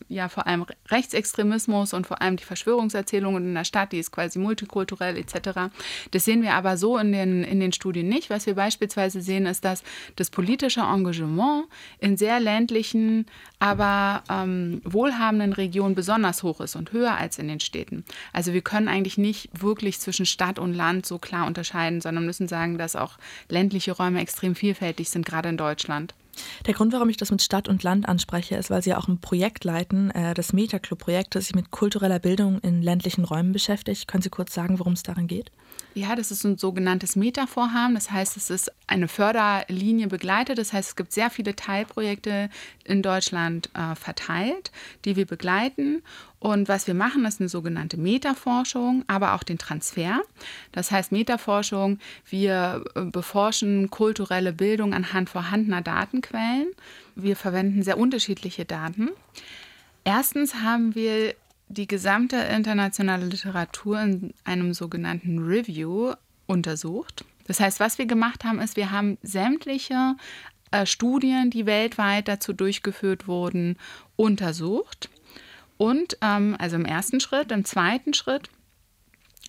ja 0.08 0.28
vor 0.28 0.48
allem 0.48 0.66
Rechtsextremismus 0.90 1.92
und 1.92 2.08
vor 2.08 2.20
allem 2.20 2.36
die 2.36 2.42
Verschwörungserzählung 2.42 3.36
und 3.36 3.44
in 3.44 3.54
der 3.54 3.62
Stadt, 3.62 3.92
die 3.92 4.00
ist 4.00 4.10
quasi 4.10 4.40
multikulturell 4.40 5.16
etc. 5.16 5.70
Das 6.10 6.24
sehen 6.24 6.42
wir 6.42 6.54
aber 6.54 6.76
so 6.76 6.98
in 6.98 7.12
den, 7.12 7.44
in 7.44 7.60
den 7.60 7.72
Studien 7.72 8.08
nicht. 8.08 8.28
Was 8.28 8.46
wir 8.46 8.56
beispielsweise 8.56 9.20
sehen, 9.20 9.46
ist, 9.46 9.64
dass 9.64 9.84
das 10.16 10.30
politische 10.30 10.80
Engagement 10.80 11.66
in 12.00 12.16
sehr 12.16 12.40
ländlichen, 12.40 13.26
aber 13.60 14.24
ähm, 14.28 14.82
wohlhabenden 14.82 15.52
Regionen 15.52 15.94
besonders 15.94 16.42
hoch 16.42 16.60
ist 16.60 16.74
und 16.74 16.90
höher 16.90 17.16
als 17.16 17.38
in 17.38 17.46
den 17.46 17.60
Städten. 17.60 18.04
Also 18.32 18.52
wir 18.52 18.62
können 18.62 18.88
eigentlich 18.88 19.16
nicht 19.16 19.48
wirklich 19.52 20.00
zwischen 20.00 20.26
Stadt 20.26 20.58
und 20.58 20.74
Land 20.74 21.06
so 21.06 21.20
klar 21.20 21.46
unterscheiden 21.46 21.83
unterscheiden, 21.84 22.00
sondern 22.00 22.26
müssen 22.26 22.48
sagen, 22.48 22.78
dass 22.78 22.96
auch 22.96 23.18
ländliche 23.48 23.92
Räume 23.92 24.20
extrem 24.20 24.54
vielfältig 24.54 25.10
sind, 25.10 25.26
gerade 25.26 25.48
in 25.48 25.56
Deutschland. 25.56 26.14
Der 26.66 26.74
Grund, 26.74 26.92
warum 26.92 27.08
ich 27.08 27.16
das 27.16 27.30
mit 27.30 27.42
Stadt 27.42 27.68
und 27.68 27.84
Land 27.84 28.08
anspreche, 28.08 28.56
ist, 28.56 28.68
weil 28.68 28.82
Sie 28.82 28.94
auch 28.94 29.06
ein 29.06 29.20
Projekt 29.20 29.62
leiten, 29.62 30.10
äh, 30.10 30.34
das 30.34 30.52
Metaclub-Projekt, 30.52 31.36
das 31.36 31.44
sich 31.44 31.54
mit 31.54 31.70
kultureller 31.70 32.18
Bildung 32.18 32.58
in 32.60 32.82
ländlichen 32.82 33.24
Räumen 33.24 33.52
beschäftigt. 33.52 34.08
Können 34.08 34.22
Sie 34.22 34.30
kurz 34.30 34.52
sagen, 34.52 34.80
worum 34.80 34.94
es 34.94 35.04
darin 35.04 35.28
geht? 35.28 35.52
Ja, 35.94 36.16
das 36.16 36.32
ist 36.32 36.42
ein 36.42 36.58
sogenanntes 36.58 37.14
Meta-Vorhaben. 37.14 37.94
Das 37.94 38.10
heißt, 38.10 38.36
es 38.36 38.50
ist 38.50 38.72
eine 38.88 39.06
Förderlinie 39.06 40.08
begleitet. 40.08 40.58
Das 40.58 40.72
heißt, 40.72 40.88
es 40.90 40.96
gibt 40.96 41.12
sehr 41.12 41.30
viele 41.30 41.54
Teilprojekte 41.54 42.50
in 42.84 43.00
Deutschland 43.00 43.70
äh, 43.74 43.94
verteilt, 43.94 44.72
die 45.04 45.14
wir 45.14 45.26
begleiten. 45.26 46.02
Und 46.44 46.68
was 46.68 46.86
wir 46.86 46.92
machen, 46.92 47.24
ist 47.24 47.40
eine 47.40 47.48
sogenannte 47.48 47.96
Metaforschung, 47.96 49.02
aber 49.06 49.32
auch 49.32 49.44
den 49.44 49.56
Transfer. 49.56 50.20
Das 50.72 50.90
heißt, 50.90 51.10
Metaforschung, 51.10 51.98
wir 52.28 52.84
äh, 52.94 53.04
beforschen 53.06 53.88
kulturelle 53.88 54.52
Bildung 54.52 54.92
anhand 54.92 55.30
vorhandener 55.30 55.80
Datenquellen. 55.80 56.66
Wir 57.14 57.34
verwenden 57.34 57.82
sehr 57.82 57.96
unterschiedliche 57.96 58.66
Daten. 58.66 59.08
Erstens 60.04 60.56
haben 60.56 60.94
wir 60.94 61.34
die 61.68 61.86
gesamte 61.86 62.36
internationale 62.36 63.24
Literatur 63.24 64.02
in 64.02 64.34
einem 64.44 64.74
sogenannten 64.74 65.38
Review 65.38 66.12
untersucht. 66.46 67.24
Das 67.46 67.58
heißt, 67.58 67.80
was 67.80 67.96
wir 67.96 68.04
gemacht 68.04 68.44
haben, 68.44 68.60
ist, 68.60 68.76
wir 68.76 68.90
haben 68.90 69.16
sämtliche 69.22 70.16
äh, 70.72 70.84
Studien, 70.84 71.48
die 71.48 71.64
weltweit 71.64 72.28
dazu 72.28 72.52
durchgeführt 72.52 73.28
wurden, 73.28 73.78
untersucht. 74.16 75.08
Und 75.76 76.16
ähm, 76.20 76.56
also 76.58 76.76
im 76.76 76.84
ersten 76.84 77.20
Schritt, 77.20 77.50
im 77.50 77.64
zweiten 77.64 78.14
Schritt 78.14 78.48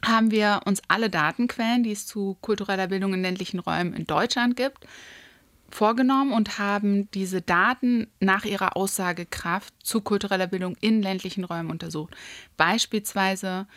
haben 0.03 0.32
wir 0.32 0.62
uns 0.65 0.82
alle 0.88 1.10
Datenquellen, 1.10 1.84
die 1.84 1.91
es 1.91 2.05
zu 2.05 2.38
kultureller 2.41 2.88
Bildung 2.88 3.13
in 3.13 3.22
ländlichen 3.22 3.60
Räumen 3.60 3.94
in 3.94 4.05
Deutschland 4.05 4.55
gibt, 4.55 4.86
vorgenommen 5.70 6.32
und 6.32 6.60
haben 6.60 7.10
diese 7.12 7.41
Daten 7.41 8.08
nach 8.20 8.46
ihrer 8.46 8.77
Aussagekraft 8.77 9.74
zu 9.84 10.01
kultureller 10.01 10.48
Bildung 10.48 10.75
in 10.79 11.01
ländlichen 11.01 11.44
Räumen 11.44 11.72
untersucht. 11.72 12.15
Beispielsweise, 12.58 13.67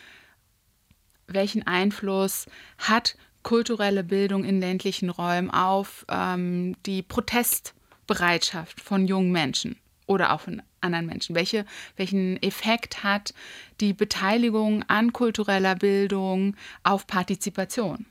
welchen 1.27 1.65
Einfluss 1.65 2.45
hat 2.77 3.15
kulturelle 3.43 4.03
Bildung 4.03 4.43
in 4.43 4.59
ländlichen 4.59 5.09
Räumen 5.09 5.49
auf 5.49 6.05
ähm, 6.09 6.75
die 6.85 7.01
Protestbereitschaft 7.01 8.81
von 8.81 9.07
jungen 9.07 9.31
Menschen 9.31 9.77
oder 10.09 10.33
auch 10.33 10.41
von 10.41 10.61
anderen 10.81 11.05
Menschen? 11.05 11.35
Welche, 11.35 11.65
welchen 11.95 12.41
Effekt 12.41 13.03
hat 13.03 13.33
die 13.79 13.93
Beteiligung 13.93 14.83
an 14.87 15.13
kultureller 15.13 15.75
Bildung 15.75 16.55
auf 16.83 17.05
Partizipation? 17.05 18.05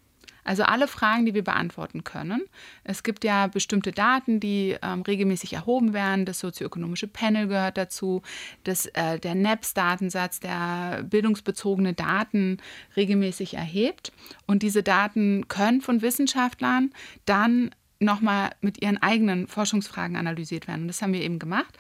Also 0.45 0.63
alle 0.63 0.89
Fragen, 0.89 1.27
die 1.27 1.35
wir 1.35 1.45
beantworten 1.45 2.05
können. 2.05 2.41
Es 2.83 3.03
gibt 3.03 3.23
ja 3.23 3.49
bestimmte 3.49 3.93
Daten, 3.93 4.41
die 4.41 4.79
ähm, 4.81 5.03
regelmäßig 5.03 5.53
erhoben 5.53 5.93
werden. 5.93 6.25
Das 6.25 6.39
sozioökonomische 6.39 7.07
Panel 7.07 7.49
gehört 7.49 7.77
dazu, 7.77 8.23
das, 8.65 8.87
äh, 8.87 9.19
der 9.19 9.35
NEPS-Datensatz, 9.35 10.41
der 10.41 11.03
bildungsbezogene 11.03 11.93
Daten 11.93 12.63
regelmäßig 12.97 13.55
erhebt. 13.55 14.11
Und 14.47 14.63
diese 14.63 14.83
Daten 14.83 15.49
können 15.49 15.83
von 15.83 16.01
Wissenschaftlern 16.01 16.93
dann 17.27 17.71
nochmal 18.01 18.51
mit 18.61 18.81
ihren 18.83 18.99
eigenen 18.99 19.47
Forschungsfragen 19.47 20.17
analysiert 20.17 20.69
werden. 20.69 20.83
Und 20.83 20.89
das 20.89 21.03
haben 21.03 21.13
wir 21.13 21.23
eben 21.23 21.39
gemacht 21.39 21.77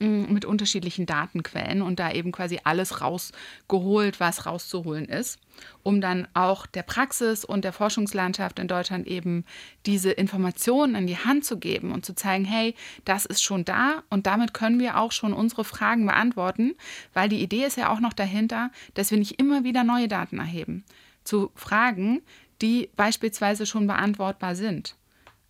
mit 0.00 0.44
unterschiedlichen 0.44 1.06
Datenquellen 1.06 1.82
und 1.82 1.98
da 1.98 2.12
eben 2.12 2.30
quasi 2.30 2.60
alles 2.62 3.00
rausgeholt, 3.00 4.20
was 4.20 4.46
rauszuholen 4.46 5.06
ist, 5.06 5.40
um 5.82 6.00
dann 6.00 6.28
auch 6.34 6.66
der 6.66 6.84
Praxis 6.84 7.44
und 7.44 7.64
der 7.64 7.72
Forschungslandschaft 7.72 8.60
in 8.60 8.68
Deutschland 8.68 9.08
eben 9.08 9.44
diese 9.86 10.12
Informationen 10.12 10.94
in 10.94 11.08
die 11.08 11.18
Hand 11.18 11.44
zu 11.44 11.58
geben 11.58 11.90
und 11.90 12.06
zu 12.06 12.14
zeigen, 12.14 12.44
hey, 12.44 12.76
das 13.04 13.26
ist 13.26 13.42
schon 13.42 13.64
da 13.64 14.04
und 14.08 14.28
damit 14.28 14.54
können 14.54 14.78
wir 14.78 14.98
auch 14.98 15.10
schon 15.10 15.32
unsere 15.32 15.64
Fragen 15.64 16.06
beantworten, 16.06 16.76
weil 17.12 17.28
die 17.28 17.42
Idee 17.42 17.64
ist 17.64 17.76
ja 17.76 17.90
auch 17.90 18.00
noch 18.00 18.12
dahinter, 18.12 18.70
dass 18.94 19.10
wir 19.10 19.18
nicht 19.18 19.40
immer 19.40 19.64
wieder 19.64 19.82
neue 19.82 20.06
Daten 20.06 20.38
erheben 20.38 20.84
zu 21.24 21.50
Fragen, 21.56 22.22
die 22.62 22.88
beispielsweise 22.94 23.66
schon 23.66 23.88
beantwortbar 23.88 24.54
sind 24.54 24.94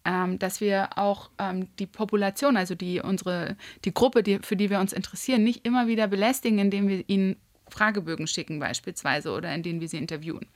ähm, 0.09 0.39
dass 0.39 0.63
wir 0.63 0.97
auch 0.97 1.29
ähm, 1.39 1.69
die 1.79 1.87
Population, 1.87 2.57
also 2.57 2.75
die, 2.75 3.01
unsere, 3.01 3.57
die 3.85 3.93
Gruppe, 3.93 4.23
die, 4.23 4.39
für 4.39 4.57
die 4.57 4.71
wir 4.71 4.81
uns 4.81 4.95
interessieren, 4.95 5.45
nicht 5.45 5.67
immer 5.67 5.87
wieder 5.87 6.09
belästigen, 6.09 6.59
indem 6.59 6.89
wir 6.89 7.05
ihnen 7.09 7.37
Fragebögen 7.69 8.27
schicken 8.27 8.59
beispielsweise 8.59 9.31
oder 9.31 9.55
in 9.55 9.63
denen 9.63 9.83
wir 9.83 9.89
sie 9.89 9.99
interviewen. 9.99 10.47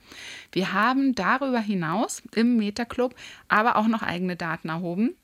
Wir 0.51 0.73
haben 0.73 1.13
darüber 1.13 1.59
hinaus 1.59 2.23
im 2.33 2.57
Metaclub 2.57 3.13
aber 3.47 3.75
auch 3.75 3.87
noch 3.87 4.01
eigene 4.01 4.35
Daten 4.35 4.69
erhoben. 4.69 5.15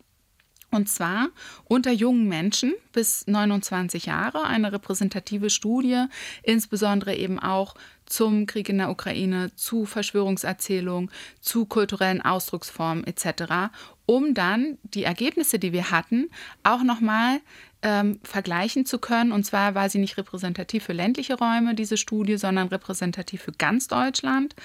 Und 0.71 0.87
zwar 0.87 1.29
unter 1.65 1.91
jungen 1.91 2.27
Menschen 2.27 2.75
bis 2.91 3.25
29 3.25 4.05
Jahre 4.05 4.43
eine 4.43 4.71
repräsentative 4.71 5.49
Studie, 5.49 6.05
insbesondere 6.43 7.15
eben 7.15 7.39
auch 7.39 7.73
zum 8.05 8.45
Krieg 8.45 8.69
in 8.69 8.77
der 8.79 8.89
Ukraine, 8.89 9.55
zu 9.55 9.85
Verschwörungserzählungen, 9.85 11.09
zu 11.41 11.65
kulturellen 11.65 12.21
Ausdrucksformen 12.21 13.03
etc., 13.05 13.71
um 14.09 14.33
dann 14.33 14.79
die 14.83 15.03
Ergebnisse, 15.03 15.59
die 15.59 15.71
wir 15.71 15.91
hatten, 15.91 16.31
auch 16.63 16.81
nochmal 16.81 17.41
ähm, 17.83 18.19
vergleichen 18.23 18.87
zu 18.87 18.97
können. 18.97 19.31
Und 19.31 19.43
zwar 19.45 19.75
war 19.75 19.87
sie 19.87 19.99
nicht 19.99 20.17
repräsentativ 20.17 20.83
für 20.83 20.93
ländliche 20.93 21.37
Räume, 21.37 21.75
diese 21.75 21.95
Studie, 21.95 22.37
sondern 22.37 22.69
repräsentativ 22.69 23.43
für 23.43 23.51
ganz 23.51 23.87
Deutschland, 23.87 24.55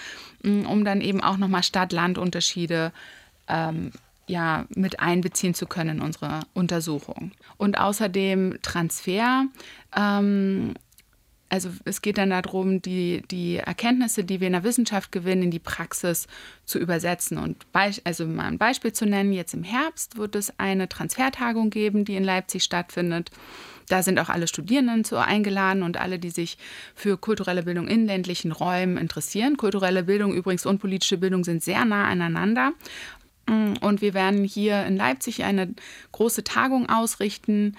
mm, 0.42 0.64
um 0.64 0.82
dann 0.86 1.02
eben 1.02 1.20
auch 1.20 1.36
nochmal 1.36 1.62
Stadt-Land-Unterschiede 1.62 2.90
ähm, 3.46 3.92
ja, 4.26 4.64
mit 4.70 5.00
einbeziehen 5.00 5.52
zu 5.52 5.66
können 5.66 5.98
in 5.98 6.02
unsere 6.02 6.40
Untersuchung. 6.54 7.32
Und 7.58 7.78
außerdem 7.78 8.60
Transfer 8.62 9.44
ähm, 9.94 10.72
also 11.54 11.70
es 11.84 12.02
geht 12.02 12.18
dann 12.18 12.30
darum, 12.30 12.82
die, 12.82 13.22
die 13.30 13.58
Erkenntnisse, 13.58 14.24
die 14.24 14.40
wir 14.40 14.48
in 14.48 14.54
der 14.54 14.64
Wissenschaft 14.64 15.12
gewinnen, 15.12 15.44
in 15.44 15.50
die 15.52 15.60
Praxis 15.60 16.26
zu 16.64 16.80
übersetzen. 16.80 17.38
Und 17.38 17.64
also 18.02 18.26
mal 18.26 18.46
ein 18.46 18.58
Beispiel 18.58 18.92
zu 18.92 19.06
nennen, 19.06 19.32
jetzt 19.32 19.54
im 19.54 19.62
Herbst 19.62 20.16
wird 20.16 20.34
es 20.34 20.58
eine 20.58 20.88
Transfertagung 20.88 21.70
geben, 21.70 22.04
die 22.04 22.16
in 22.16 22.24
Leipzig 22.24 22.64
stattfindet. 22.64 23.30
Da 23.88 24.02
sind 24.02 24.18
auch 24.18 24.30
alle 24.30 24.48
Studierenden 24.48 25.04
zu 25.04 25.16
eingeladen 25.16 25.84
und 25.84 25.96
alle, 25.96 26.18
die 26.18 26.30
sich 26.30 26.58
für 26.96 27.16
kulturelle 27.18 27.62
Bildung 27.62 27.86
in 27.86 28.04
ländlichen 28.04 28.50
Räumen 28.50 28.96
interessieren. 28.96 29.56
Kulturelle 29.56 30.02
Bildung 30.02 30.34
übrigens 30.34 30.66
und 30.66 30.80
politische 30.80 31.18
Bildung 31.18 31.44
sind 31.44 31.62
sehr 31.62 31.84
nah 31.84 32.08
aneinander. 32.08 32.72
Und 33.46 34.00
wir 34.00 34.12
werden 34.12 34.42
hier 34.42 34.84
in 34.86 34.96
Leipzig 34.96 35.44
eine 35.44 35.72
große 36.10 36.42
Tagung 36.42 36.88
ausrichten, 36.88 37.76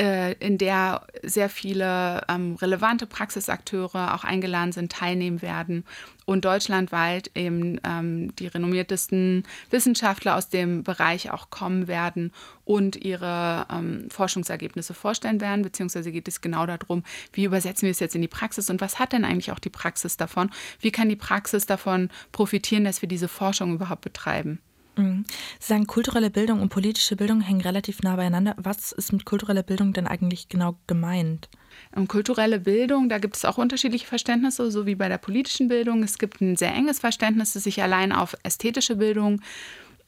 äh, 0.00 0.32
in 0.40 0.56
der 0.56 1.06
sehr 1.22 1.50
viele 1.50 2.22
ähm, 2.28 2.56
relevante 2.56 3.06
Praxisakteure 3.06 4.14
auch 4.14 4.24
eingeladen 4.24 4.72
sind, 4.72 4.90
teilnehmen 4.90 5.42
werden 5.42 5.84
und 6.24 6.46
deutschlandweit 6.46 7.30
eben 7.34 7.78
ähm, 7.84 8.34
die 8.36 8.46
renommiertesten 8.46 9.44
Wissenschaftler 9.68 10.36
aus 10.36 10.48
dem 10.48 10.84
Bereich 10.84 11.30
auch 11.30 11.50
kommen 11.50 11.86
werden 11.86 12.32
und 12.64 12.96
ihre 12.96 13.66
ähm, 13.70 14.08
Forschungsergebnisse 14.10 14.94
vorstellen 14.94 15.42
werden, 15.42 15.62
beziehungsweise 15.62 16.12
geht 16.12 16.28
es 16.28 16.40
genau 16.40 16.64
darum, 16.64 17.04
wie 17.34 17.44
übersetzen 17.44 17.82
wir 17.82 17.90
es 17.90 18.00
jetzt 18.00 18.14
in 18.14 18.22
die 18.22 18.28
Praxis 18.28 18.70
und 18.70 18.80
was 18.80 18.98
hat 18.98 19.12
denn 19.12 19.26
eigentlich 19.26 19.52
auch 19.52 19.58
die 19.58 19.68
Praxis 19.68 20.16
davon? 20.16 20.50
Wie 20.80 20.92
kann 20.92 21.10
die 21.10 21.16
Praxis 21.16 21.66
davon 21.66 22.08
profitieren, 22.32 22.84
dass 22.84 23.02
wir 23.02 23.08
diese 23.08 23.28
Forschung 23.28 23.74
überhaupt 23.74 24.00
betreiben? 24.00 24.60
Mhm. 25.00 25.24
Sie 25.58 25.68
sagen, 25.68 25.86
kulturelle 25.86 26.30
Bildung 26.30 26.60
und 26.60 26.68
politische 26.68 27.16
Bildung 27.16 27.40
hängen 27.40 27.60
relativ 27.60 28.02
nah 28.02 28.16
beieinander. 28.16 28.54
Was 28.58 28.92
ist 28.92 29.12
mit 29.12 29.24
kultureller 29.24 29.62
Bildung 29.62 29.92
denn 29.92 30.06
eigentlich 30.06 30.48
genau 30.48 30.76
gemeint? 30.86 31.48
Und 31.94 32.08
kulturelle 32.08 32.60
Bildung, 32.60 33.08
da 33.08 33.18
gibt 33.18 33.36
es 33.36 33.44
auch 33.44 33.58
unterschiedliche 33.58 34.06
Verständnisse, 34.06 34.70
so 34.70 34.86
wie 34.86 34.94
bei 34.94 35.08
der 35.08 35.18
politischen 35.18 35.68
Bildung. 35.68 36.02
Es 36.02 36.18
gibt 36.18 36.40
ein 36.40 36.56
sehr 36.56 36.74
enges 36.74 36.98
Verständnis, 36.98 37.54
das 37.54 37.64
sich 37.64 37.82
allein 37.82 38.12
auf 38.12 38.36
ästhetische 38.42 38.96
Bildung 38.96 39.40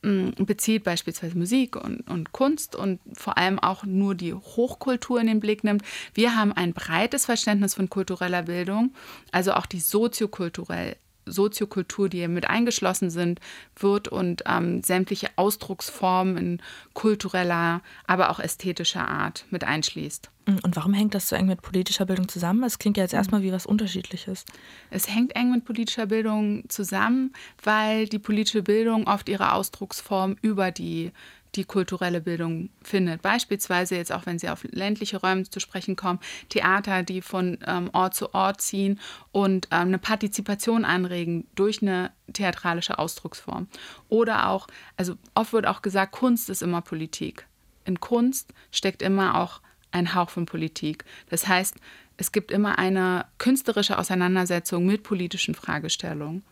mm, 0.02 0.44
bezieht, 0.44 0.85
beispielsweise 0.85 1.38
Musik 1.38 1.76
und, 1.76 2.09
und 2.09 2.33
Kunst 2.33 2.76
und 2.76 3.00
vor 3.14 3.38
allem 3.38 3.59
auch 3.59 3.85
nur 3.85 4.14
die 4.14 4.35
Hochkultur 4.35 5.20
in 5.20 5.26
den 5.26 5.40
Blick 5.40 5.64
nimmt. 5.64 5.83
Wir 6.14 6.37
haben 6.37 6.52
ein 6.52 6.72
breites 6.72 7.24
Verständnis 7.24 7.74
von 7.74 7.88
kultureller 7.88 8.42
Bildung, 8.42 8.94
also 9.31 9.55
auch 9.55 9.66
die 9.66 9.81
soziokulturell 9.81 10.96
Soziokultur, 11.26 12.08
die 12.08 12.26
mit 12.28 12.48
eingeschlossen 12.48 13.11
sind, 13.11 13.40
wird 13.76 14.08
und 14.08 14.42
ähm, 14.46 14.82
sämtliche 14.82 15.30
Ausdrucksformen 15.37 16.37
in 16.37 16.62
kultureller, 16.94 17.82
aber 18.06 18.30
auch 18.30 18.40
ästhetischer 18.40 19.06
Art 19.06 19.44
mit 19.50 19.64
einschließt. 19.64 20.30
Mm, 20.46 20.56
und 20.62 20.76
warum 20.76 20.94
hängt 20.94 21.14
das 21.14 21.28
so 21.28 21.37
eng 21.37 21.46
mit 21.46 21.62
politischer 21.62 22.06
Bildung 22.06 22.28
zusammen? 22.28 22.64
Es 22.64 22.78
klingt 22.78 22.96
ja 22.96 23.04
jetzt 23.04 23.14
erstmal 23.14 23.42
wie 23.42 23.52
was 23.52 23.66
Unterschiedliches. 23.66 24.44
Es 24.90 25.08
hängt 25.08 25.37
eng 25.37 25.52
mit 25.52 25.64
politischer 25.64 26.06
Bildung 26.06 26.64
zusammen, 26.68 27.32
weil 27.62 28.06
die 28.08 28.18
politische 28.18 28.62
Bildung 28.62 29.06
oft 29.06 29.28
ihre 29.28 29.52
Ausdrucksform 29.52 30.37
über 30.42 30.70
die 30.70 31.12
die 31.54 31.64
kulturelle 31.64 32.20
Bildung 32.20 32.70
findet. 32.82 33.22
Beispielsweise 33.22 33.96
jetzt 33.96 34.12
auch, 34.12 34.26
wenn 34.26 34.38
Sie 34.38 34.48
auf 34.48 34.64
ländliche 34.70 35.18
Räume 35.18 35.44
zu 35.44 35.60
sprechen 35.60 35.96
kommen, 35.96 36.18
Theater, 36.48 37.02
die 37.02 37.20
von 37.20 37.58
ähm, 37.66 37.90
Ort 37.92 38.14
zu 38.14 38.34
Ort 38.34 38.60
ziehen 38.60 38.98
und 39.32 39.66
ähm, 39.70 39.88
eine 39.88 39.98
Partizipation 39.98 40.84
anregen 40.84 41.46
durch 41.54 41.82
eine 41.82 42.10
theatralische 42.32 42.98
Ausdrucksform. 42.98 43.68
Oder 44.08 44.48
auch, 44.48 44.66
also 44.96 45.16
oft 45.34 45.52
wird 45.52 45.66
auch 45.66 45.82
gesagt, 45.82 46.12
Kunst 46.12 46.48
ist 46.48 46.62
immer 46.62 46.80
Politik. 46.80 47.46
In 47.84 48.00
Kunst 48.00 48.52
steckt 48.70 49.02
immer 49.02 49.38
auch 49.38 49.60
ein 49.90 50.14
Hauch 50.14 50.30
von 50.30 50.46
Politik. 50.46 51.04
Das 51.28 51.48
heißt, 51.48 51.76
es 52.16 52.32
gibt 52.32 52.50
immer 52.50 52.78
eine 52.78 53.26
künstlerische 53.38 53.98
Auseinandersetzung 53.98 54.86
mit 54.86 55.02
politischen 55.02 55.54
Fragestellungen. 55.54 56.44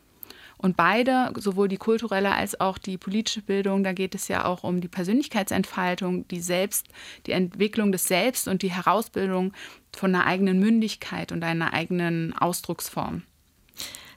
Und 0.60 0.76
beide, 0.76 1.32
sowohl 1.38 1.68
die 1.68 1.78
kulturelle 1.78 2.32
als 2.32 2.60
auch 2.60 2.76
die 2.76 2.98
politische 2.98 3.40
Bildung, 3.40 3.82
da 3.82 3.94
geht 3.94 4.14
es 4.14 4.28
ja 4.28 4.44
auch 4.44 4.62
um 4.62 4.82
die 4.82 4.88
Persönlichkeitsentfaltung, 4.88 6.28
die 6.28 6.40
Selbst, 6.40 6.86
die 7.24 7.32
Entwicklung 7.32 7.92
des 7.92 8.06
Selbst 8.06 8.46
und 8.46 8.60
die 8.60 8.70
Herausbildung 8.70 9.54
von 9.96 10.14
einer 10.14 10.26
eigenen 10.26 10.60
Mündigkeit 10.60 11.32
und 11.32 11.42
einer 11.44 11.72
eigenen 11.72 12.36
Ausdrucksform. 12.36 13.22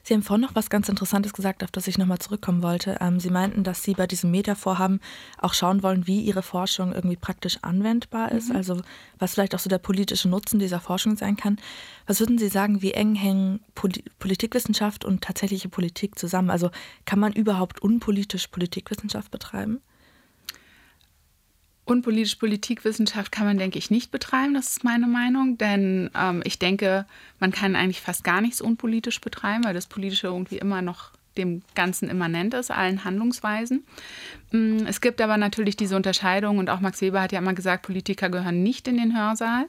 Sie 0.04 0.12
haben 0.12 0.22
vorhin 0.22 0.42
noch 0.42 0.54
was 0.54 0.68
ganz 0.68 0.90
Interessantes 0.90 1.32
gesagt, 1.32 1.64
auf 1.64 1.70
das 1.70 1.88
ich 1.88 1.96
nochmal 1.96 2.18
zurückkommen 2.18 2.62
wollte. 2.62 2.98
Ähm, 3.00 3.18
Sie 3.18 3.30
meinten, 3.30 3.64
dass 3.64 3.82
Sie 3.82 3.94
bei 3.94 4.06
diesem 4.06 4.30
Meta-Vorhaben 4.30 5.00
auch 5.38 5.54
schauen 5.54 5.82
wollen, 5.82 6.06
wie 6.06 6.20
Ihre 6.20 6.42
Forschung 6.42 6.92
irgendwie 6.92 7.16
praktisch 7.16 7.58
anwendbar 7.62 8.30
ist, 8.30 8.50
mhm. 8.50 8.56
also 8.56 8.82
was 9.18 9.32
vielleicht 9.32 9.54
auch 9.54 9.58
so 9.58 9.70
der 9.70 9.78
politische 9.78 10.28
Nutzen 10.28 10.58
dieser 10.58 10.80
Forschung 10.80 11.16
sein 11.16 11.36
kann. 11.36 11.58
Was 12.06 12.20
würden 12.20 12.36
Sie 12.36 12.48
sagen, 12.48 12.82
wie 12.82 12.92
eng 12.92 13.14
hängen 13.14 13.60
Poli 13.74 14.04
Politikwissenschaft 14.18 15.06
und 15.06 15.22
tatsächliche 15.22 15.70
Politik 15.70 16.18
zusammen? 16.18 16.50
Also 16.50 16.70
kann 17.06 17.18
man 17.18 17.32
überhaupt 17.32 17.80
unpolitisch 17.80 18.48
Politikwissenschaft 18.48 19.30
betreiben? 19.30 19.80
Unpolitische 21.86 22.38
Politikwissenschaft 22.38 23.30
kann 23.30 23.46
man, 23.46 23.58
denke 23.58 23.78
ich, 23.78 23.90
nicht 23.90 24.10
betreiben, 24.10 24.54
das 24.54 24.68
ist 24.68 24.84
meine 24.84 25.06
Meinung. 25.06 25.58
Denn 25.58 26.10
ähm, 26.16 26.42
ich 26.44 26.58
denke, 26.58 27.04
man 27.40 27.52
kann 27.52 27.76
eigentlich 27.76 28.00
fast 28.00 28.24
gar 28.24 28.40
nichts 28.40 28.60
unpolitisch 28.60 29.20
betreiben, 29.20 29.64
weil 29.64 29.74
das 29.74 29.86
Politische 29.86 30.28
irgendwie 30.28 30.58
immer 30.58 30.80
noch 30.80 31.10
dem 31.36 31.62
Ganzen 31.74 32.08
immanent 32.08 32.54
ist, 32.54 32.70
allen 32.70 33.04
Handlungsweisen. 33.04 33.84
Mm, 34.52 34.86
es 34.86 35.00
gibt 35.00 35.20
aber 35.20 35.36
natürlich 35.36 35.76
diese 35.76 35.96
Unterscheidung 35.96 36.58
und 36.58 36.70
auch 36.70 36.80
Max 36.80 37.00
Weber 37.00 37.20
hat 37.20 37.32
ja 37.32 37.40
immer 37.40 37.54
gesagt, 37.54 37.84
Politiker 37.84 38.30
gehören 38.30 38.62
nicht 38.62 38.88
in 38.88 38.96
den 38.96 39.16
Hörsaal. 39.16 39.66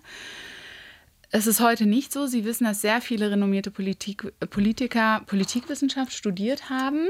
Es 1.31 1.47
ist 1.47 1.59
heute 1.59 1.85
nicht 1.85 2.13
so. 2.13 2.27
Sie 2.27 2.45
wissen, 2.45 2.65
dass 2.65 2.81
sehr 2.81 3.01
viele 3.01 3.31
renommierte 3.31 3.71
Politik, 3.71 4.31
Politiker 4.49 5.21
Politikwissenschaft 5.25 6.13
studiert 6.13 6.69
haben. 6.69 7.07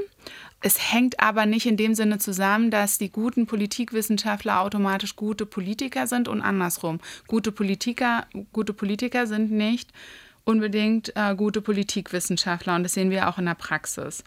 Es 0.62 0.92
hängt 0.92 1.20
aber 1.20 1.46
nicht 1.46 1.66
in 1.66 1.78
dem 1.78 1.96
Sinne 1.96 2.18
zusammen, 2.18 2.72
dass 2.72 2.98
die 2.98 3.12
guten 3.12 3.46
Politikwissenschaftler 3.46 4.62
automatisch 4.62 5.16
gute 5.16 5.46
Politiker 5.46 6.08
sind 6.08 6.28
und 6.28 6.42
andersrum. 6.42 7.00
Gute 7.28 7.52
Politiker, 7.52 8.26
gute 8.54 8.74
Politiker 8.74 9.28
sind 9.28 9.52
nicht 9.52 9.92
unbedingt 10.44 11.16
äh, 11.16 11.36
gute 11.36 11.62
Politikwissenschaftler 11.62 12.76
und 12.76 12.84
das 12.84 12.94
sehen 12.94 13.10
wir 13.10 13.28
auch 13.28 13.38
in 13.38 13.46
der 13.46 13.56
Praxis. 13.56 14.24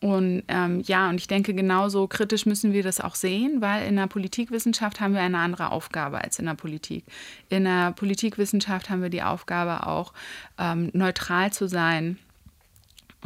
Und 0.00 0.42
ähm, 0.48 0.82
ja, 0.86 1.08
und 1.08 1.16
ich 1.16 1.26
denke, 1.26 1.54
genauso 1.54 2.06
kritisch 2.06 2.44
müssen 2.44 2.72
wir 2.72 2.82
das 2.82 3.00
auch 3.00 3.14
sehen, 3.14 3.60
weil 3.60 3.88
in 3.88 3.96
der 3.96 4.06
Politikwissenschaft 4.06 5.00
haben 5.00 5.14
wir 5.14 5.22
eine 5.22 5.38
andere 5.38 5.70
Aufgabe 5.70 6.22
als 6.22 6.38
in 6.38 6.46
der 6.46 6.54
Politik. 6.54 7.04
In 7.48 7.64
der 7.64 7.92
Politikwissenschaft 7.92 8.90
haben 8.90 9.02
wir 9.02 9.08
die 9.08 9.22
Aufgabe 9.22 9.86
auch 9.86 10.12
ähm, 10.58 10.90
neutral 10.92 11.52
zu 11.52 11.66
sein 11.66 12.18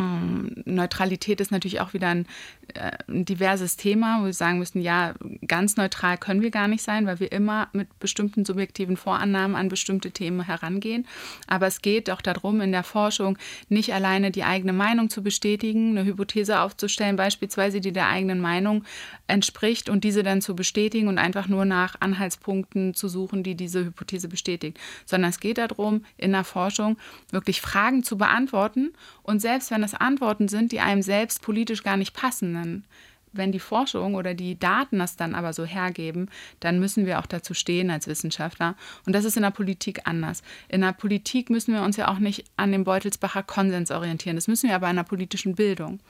ähm, 0.01 0.63
Neutralität 0.65 1.41
ist 1.41 1.51
natürlich 1.51 1.81
auch 1.81 1.93
wieder 1.93 2.09
ein, 2.09 2.27
ein, 2.75 3.25
diverses 3.25 3.77
Thema, 3.77 4.21
wo 4.21 4.27
wir 4.27 4.33
sagen 4.33 4.59
müssen, 4.59 4.81
ja, 4.81 5.15
ganz 5.47 5.77
neutral 5.77 6.19
können 6.19 6.43
wir 6.43 6.51
gar 6.51 6.69
nicht 6.69 6.83
sein, 6.83 7.07
weil 7.07 7.21
wir 7.21 7.33
immer 7.33 7.69
mit 7.73 7.99
bestimmten 7.99 8.45
subjektiven 8.45 8.97
Vorannahmen 8.97 9.57
an 9.57 9.69
bestimmte 9.69 10.11
Themen 10.11 10.43
herangehen. 10.43 11.07
Aber 11.47 11.67
es 11.67 11.83
geht 11.83 12.11
auch 12.11 12.23
darum, 12.23 12.61
in 12.61 12.73
der 12.73 12.85
Forschung 12.85 13.39
nicht 13.69 13.93
alleine 13.95 14.31
die 14.31 14.45
eigene 14.45 14.73
Meinung 14.73 15.11
zu 15.11 15.23
bestätigen, 15.23 15.91
eine 15.91 16.05
Hypothese 16.05 16.61
aufzustellen, 16.61 17.17
beispielsweise, 17.17 17.81
die 17.81 17.93
der 17.93 18.09
eigenen 18.09 18.41
Meinung 18.41 18.85
entspricht 19.27 19.89
und 19.89 20.05
diese 20.05 20.23
dann 20.23 20.43
zu 20.43 20.55
bestätigen 20.55 21.09
und 21.09 21.19
einfach 21.19 21.49
nur 21.49 21.65
nach 21.65 21.97
Anhaltspunkten 22.01 22.95
zu 22.95 23.09
suchen, 23.09 23.43
die 23.43 23.55
diese 23.55 23.85
Hypothese 23.85 24.29
bestätigt, 24.29 24.79
sondern 25.07 25.31
es 25.31 25.41
geht 25.41 25.59
darum, 25.59 26.05
in 26.17 26.33
der 26.33 26.45
Forschung 26.45 26.97
wirklich 27.31 27.61
Fragen 27.61 28.03
zu 28.03 28.19
beantworten 28.19 28.93
und 29.23 29.41
selbst 29.41 29.71
wenn 29.71 29.83
es 29.83 29.95
Antworten 29.95 30.49
sind, 30.49 30.73
die 30.73 30.81
einem 30.81 31.03
selbst 31.03 31.43
politisch 31.43 31.83
gar 31.83 31.97
nicht 31.97 32.15
passen, 32.15 32.53
dann, 32.61 32.85
wenn 33.33 33.53
die 33.53 33.61
Forschung 33.61 34.15
oder 34.15 34.35
die 34.35 34.59
Daten 34.59 34.99
das 34.99 35.17
dann 35.17 35.35
aber 35.35 35.53
so 35.53 35.65
hergeben, 35.65 36.29
dann 36.59 36.81
müssen 36.81 37.07
wir 37.07 37.19
auch 37.21 37.27
dazu 37.27 37.55
stehen 37.55 37.91
als 37.91 38.07
Wissenschaftler. 38.07 38.75
Und 39.07 39.13
das 39.13 39.25
ist 39.25 39.37
in 39.37 39.43
der 39.43 39.51
Politik 39.51 40.01
anders. 40.05 40.43
In 40.69 40.81
der 40.81 40.93
Politik 40.93 41.51
müssen 41.51 41.75
wir 41.75 41.83
uns 41.83 41.97
ja 41.97 42.09
auch 42.09 42.19
nicht 42.19 42.45
an 42.57 42.73
dem 42.73 42.85
Beutelsbacher 42.85 43.43
Konsens 43.43 43.91
orientieren. 43.91 44.37
Das 44.37 44.49
müssen 44.49 44.69
wir 44.69 44.75
aber 44.75 44.91
in 44.91 44.97
der 44.97 45.05
politischen 45.05 45.55
Bildung. 45.55 46.01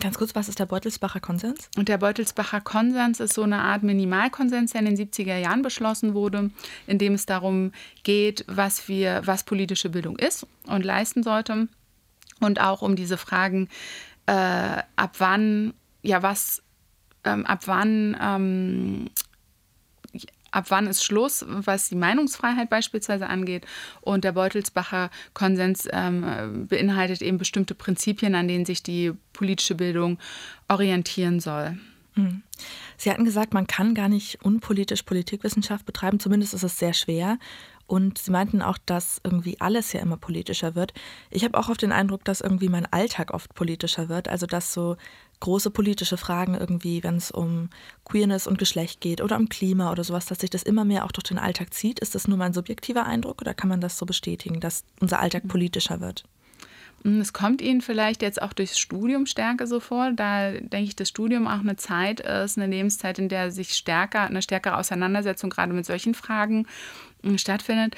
Ganz 0.00 0.16
kurz, 0.16 0.34
was 0.34 0.48
ist 0.48 0.58
der 0.58 0.66
Beutelsbacher 0.66 1.20
Konsens? 1.20 1.68
Und 1.76 1.88
der 1.88 1.98
Beutelsbacher 1.98 2.62
Konsens 2.62 3.20
ist 3.20 3.34
so 3.34 3.42
eine 3.42 3.58
Art 3.58 3.82
Minimalkonsens, 3.82 4.72
der 4.72 4.80
in 4.80 4.94
den 4.94 4.96
70er 4.96 5.36
Jahren 5.36 5.60
beschlossen 5.60 6.14
wurde, 6.14 6.50
in 6.86 6.98
dem 6.98 7.14
es 7.14 7.26
darum 7.26 7.72
geht, 8.02 8.44
was 8.48 8.88
wir, 8.88 9.22
was 9.26 9.44
politische 9.44 9.90
Bildung 9.90 10.18
ist 10.18 10.46
und 10.66 10.84
leisten 10.84 11.22
sollte 11.22 11.68
und 12.40 12.60
auch 12.60 12.80
um 12.80 12.96
diese 12.96 13.18
Fragen, 13.18 13.68
äh, 14.24 14.32
ab 14.96 15.16
wann, 15.18 15.74
ja, 16.02 16.22
was, 16.22 16.62
ähm, 17.24 17.46
ab 17.46 17.62
wann, 17.66 18.16
ähm, 18.20 19.10
ab 20.50 20.66
wann 20.68 20.86
ist 20.86 21.04
Schluss, 21.04 21.44
was 21.46 21.88
die 21.88 21.96
Meinungsfreiheit 21.96 22.70
beispielsweise 22.70 23.28
angeht. 23.28 23.66
Und 24.00 24.24
der 24.24 24.32
Beutelsbacher 24.32 25.10
Konsens 25.34 25.88
ähm, 25.92 26.66
beinhaltet 26.68 27.22
eben 27.22 27.38
bestimmte 27.38 27.74
Prinzipien, 27.74 28.34
an 28.34 28.48
denen 28.48 28.66
sich 28.66 28.82
die 28.82 29.12
politische 29.32 29.74
Bildung 29.74 30.18
orientieren 30.68 31.40
soll. 31.40 31.78
Mhm. 32.16 32.42
Sie 32.96 33.10
hatten 33.10 33.24
gesagt, 33.24 33.54
man 33.54 33.66
kann 33.66 33.94
gar 33.94 34.08
nicht 34.08 34.44
unpolitisch 34.44 35.02
Politikwissenschaft 35.02 35.86
betreiben, 35.86 36.20
zumindest 36.20 36.54
ist 36.54 36.64
es 36.64 36.78
sehr 36.78 36.92
schwer. 36.92 37.38
Und 37.86 38.18
sie 38.18 38.30
meinten 38.30 38.62
auch, 38.62 38.78
dass 38.78 39.20
irgendwie 39.24 39.60
alles 39.60 39.92
ja 39.92 40.00
immer 40.00 40.16
politischer 40.16 40.76
wird. 40.76 40.92
Ich 41.28 41.42
habe 41.42 41.58
auch 41.58 41.68
oft 41.68 41.82
den 41.82 41.90
Eindruck, 41.90 42.24
dass 42.24 42.40
irgendwie 42.40 42.68
mein 42.68 42.86
Alltag 42.86 43.34
oft 43.34 43.52
politischer 43.54 44.08
wird. 44.08 44.28
Also 44.28 44.46
dass 44.46 44.72
so 44.72 44.96
große 45.40 45.70
politische 45.70 46.16
Fragen 46.16 46.54
irgendwie, 46.54 47.02
wenn 47.02 47.16
es 47.16 47.30
um 47.30 47.70
Queerness 48.04 48.46
und 48.46 48.58
Geschlecht 48.58 49.00
geht 49.00 49.20
oder 49.20 49.36
um 49.36 49.48
Klima 49.48 49.90
oder 49.90 50.04
sowas, 50.04 50.26
dass 50.26 50.40
sich 50.40 50.50
das 50.50 50.62
immer 50.62 50.84
mehr 50.84 51.04
auch 51.04 51.12
durch 51.12 51.24
den 51.24 51.38
Alltag 51.38 51.74
zieht. 51.74 51.98
Ist 51.98 52.14
das 52.14 52.28
nur 52.28 52.38
mein 52.38 52.52
subjektiver 52.52 53.06
Eindruck 53.06 53.40
oder 53.40 53.54
kann 53.54 53.68
man 53.68 53.80
das 53.80 53.98
so 53.98 54.06
bestätigen, 54.06 54.60
dass 54.60 54.84
unser 55.00 55.20
Alltag 55.20 55.48
politischer 55.48 56.00
wird? 56.00 56.24
Hm, 57.04 57.20
es 57.20 57.32
kommt 57.32 57.62
Ihnen 57.62 57.80
vielleicht 57.80 58.22
jetzt 58.22 58.40
auch 58.42 58.52
durchs 58.52 58.78
Studium 58.78 59.26
stärker 59.26 59.66
so 59.66 59.80
vor, 59.80 60.12
da 60.12 60.52
denke 60.52 60.84
ich, 60.84 60.96
das 60.96 61.08
Studium 61.08 61.46
auch 61.46 61.60
eine 61.60 61.76
Zeit 61.76 62.20
ist, 62.20 62.58
eine 62.58 62.66
Lebenszeit, 62.66 63.18
in 63.18 63.28
der 63.28 63.50
sich 63.50 63.74
stärker, 63.74 64.22
eine 64.22 64.42
stärkere 64.42 64.76
Auseinandersetzung 64.76 65.50
gerade 65.50 65.72
mit 65.72 65.86
solchen 65.86 66.14
Fragen 66.14 66.66
hm, 67.22 67.38
stattfindet. 67.38 67.96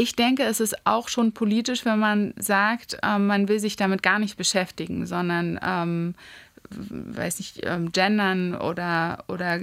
Ich 0.00 0.14
denke, 0.14 0.44
es 0.44 0.60
ist 0.60 0.86
auch 0.86 1.08
schon 1.08 1.32
politisch, 1.32 1.84
wenn 1.84 1.98
man 1.98 2.32
sagt, 2.38 2.98
ähm, 3.02 3.26
man 3.26 3.48
will 3.48 3.58
sich 3.58 3.74
damit 3.74 4.02
gar 4.02 4.20
nicht 4.20 4.36
beschäftigen, 4.36 5.06
sondern, 5.06 5.58
ähm, 5.60 6.14
weiß 6.70 7.38
nicht, 7.38 7.60
ähm, 7.64 7.92
gendern 7.92 8.54
oder, 8.54 9.24
oder 9.28 9.60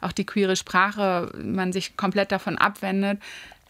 auch 0.00 0.12
die 0.12 0.26
queere 0.26 0.56
Sprache, 0.56 1.32
man 1.42 1.72
sich 1.72 1.96
komplett 1.96 2.32
davon 2.32 2.58
abwendet. 2.58 3.20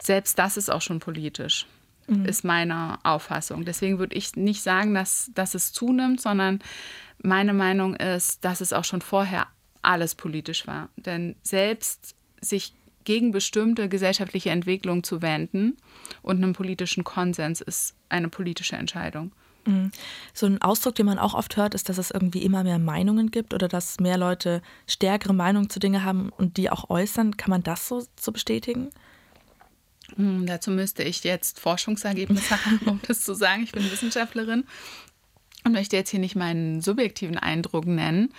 Selbst 0.01 0.37
das 0.37 0.57
ist 0.57 0.69
auch 0.69 0.81
schon 0.81 0.99
politisch 0.99 1.65
mhm. 2.07 2.25
ist 2.25 2.43
meine 2.43 2.99
Auffassung. 3.03 3.65
Deswegen 3.65 3.99
würde 3.99 4.15
ich 4.15 4.35
nicht 4.35 4.61
sagen, 4.61 4.93
dass, 4.93 5.31
dass 5.33 5.55
es 5.55 5.71
zunimmt, 5.73 6.21
sondern 6.21 6.59
meine 7.21 7.53
Meinung 7.53 7.95
ist, 7.95 8.43
dass 8.43 8.61
es 8.61 8.73
auch 8.73 8.83
schon 8.83 9.01
vorher 9.01 9.47
alles 9.81 10.15
politisch 10.15 10.67
war. 10.67 10.89
Denn 10.95 11.35
selbst 11.43 12.15
sich 12.41 12.73
gegen 13.03 13.31
bestimmte 13.31 13.89
gesellschaftliche 13.89 14.49
Entwicklungen 14.49 15.03
zu 15.03 15.21
wenden 15.21 15.77
und 16.21 16.41
einen 16.41 16.53
politischen 16.53 17.03
Konsens 17.03 17.59
ist 17.59 17.95
eine 18.09 18.29
politische 18.29 18.77
Entscheidung. 18.77 19.33
Mhm. 19.65 19.91
So 20.33 20.45
ein 20.45 20.61
Ausdruck, 20.61 20.95
den 20.95 21.05
man 21.05 21.19
auch 21.19 21.33
oft 21.33 21.57
hört, 21.57 21.73
ist, 21.73 21.89
dass 21.89 21.97
es 21.97 22.11
irgendwie 22.11 22.43
immer 22.43 22.63
mehr 22.63 22.79
Meinungen 22.79 23.31
gibt 23.31 23.53
oder 23.53 23.67
dass 23.67 23.99
mehr 23.99 24.17
Leute 24.17 24.61
stärkere 24.87 25.33
Meinungen 25.33 25.69
zu 25.69 25.79
Dingen 25.79 26.03
haben 26.03 26.29
und 26.29 26.57
die 26.57 26.69
auch 26.69 26.89
äußern. 26.89 27.37
Kann 27.37 27.49
man 27.49 27.63
das 27.63 27.87
so, 27.87 28.05
so 28.19 28.31
bestätigen? 28.31 28.89
Hm, 30.15 30.45
dazu 30.45 30.71
müsste 30.71 31.03
ich 31.03 31.23
jetzt 31.23 31.59
Forschungsergebnisse 31.59 32.65
haben, 32.65 32.79
um 32.85 32.99
das 33.07 33.21
zu 33.21 33.33
sagen. 33.33 33.63
Ich 33.63 33.71
bin 33.71 33.89
Wissenschaftlerin 33.89 34.65
und 35.63 35.71
möchte 35.71 35.95
jetzt 35.95 36.09
hier 36.09 36.19
nicht 36.19 36.35
meinen 36.35 36.81
subjektiven 36.81 37.37
Eindruck 37.37 37.85
nennen. 37.85 38.33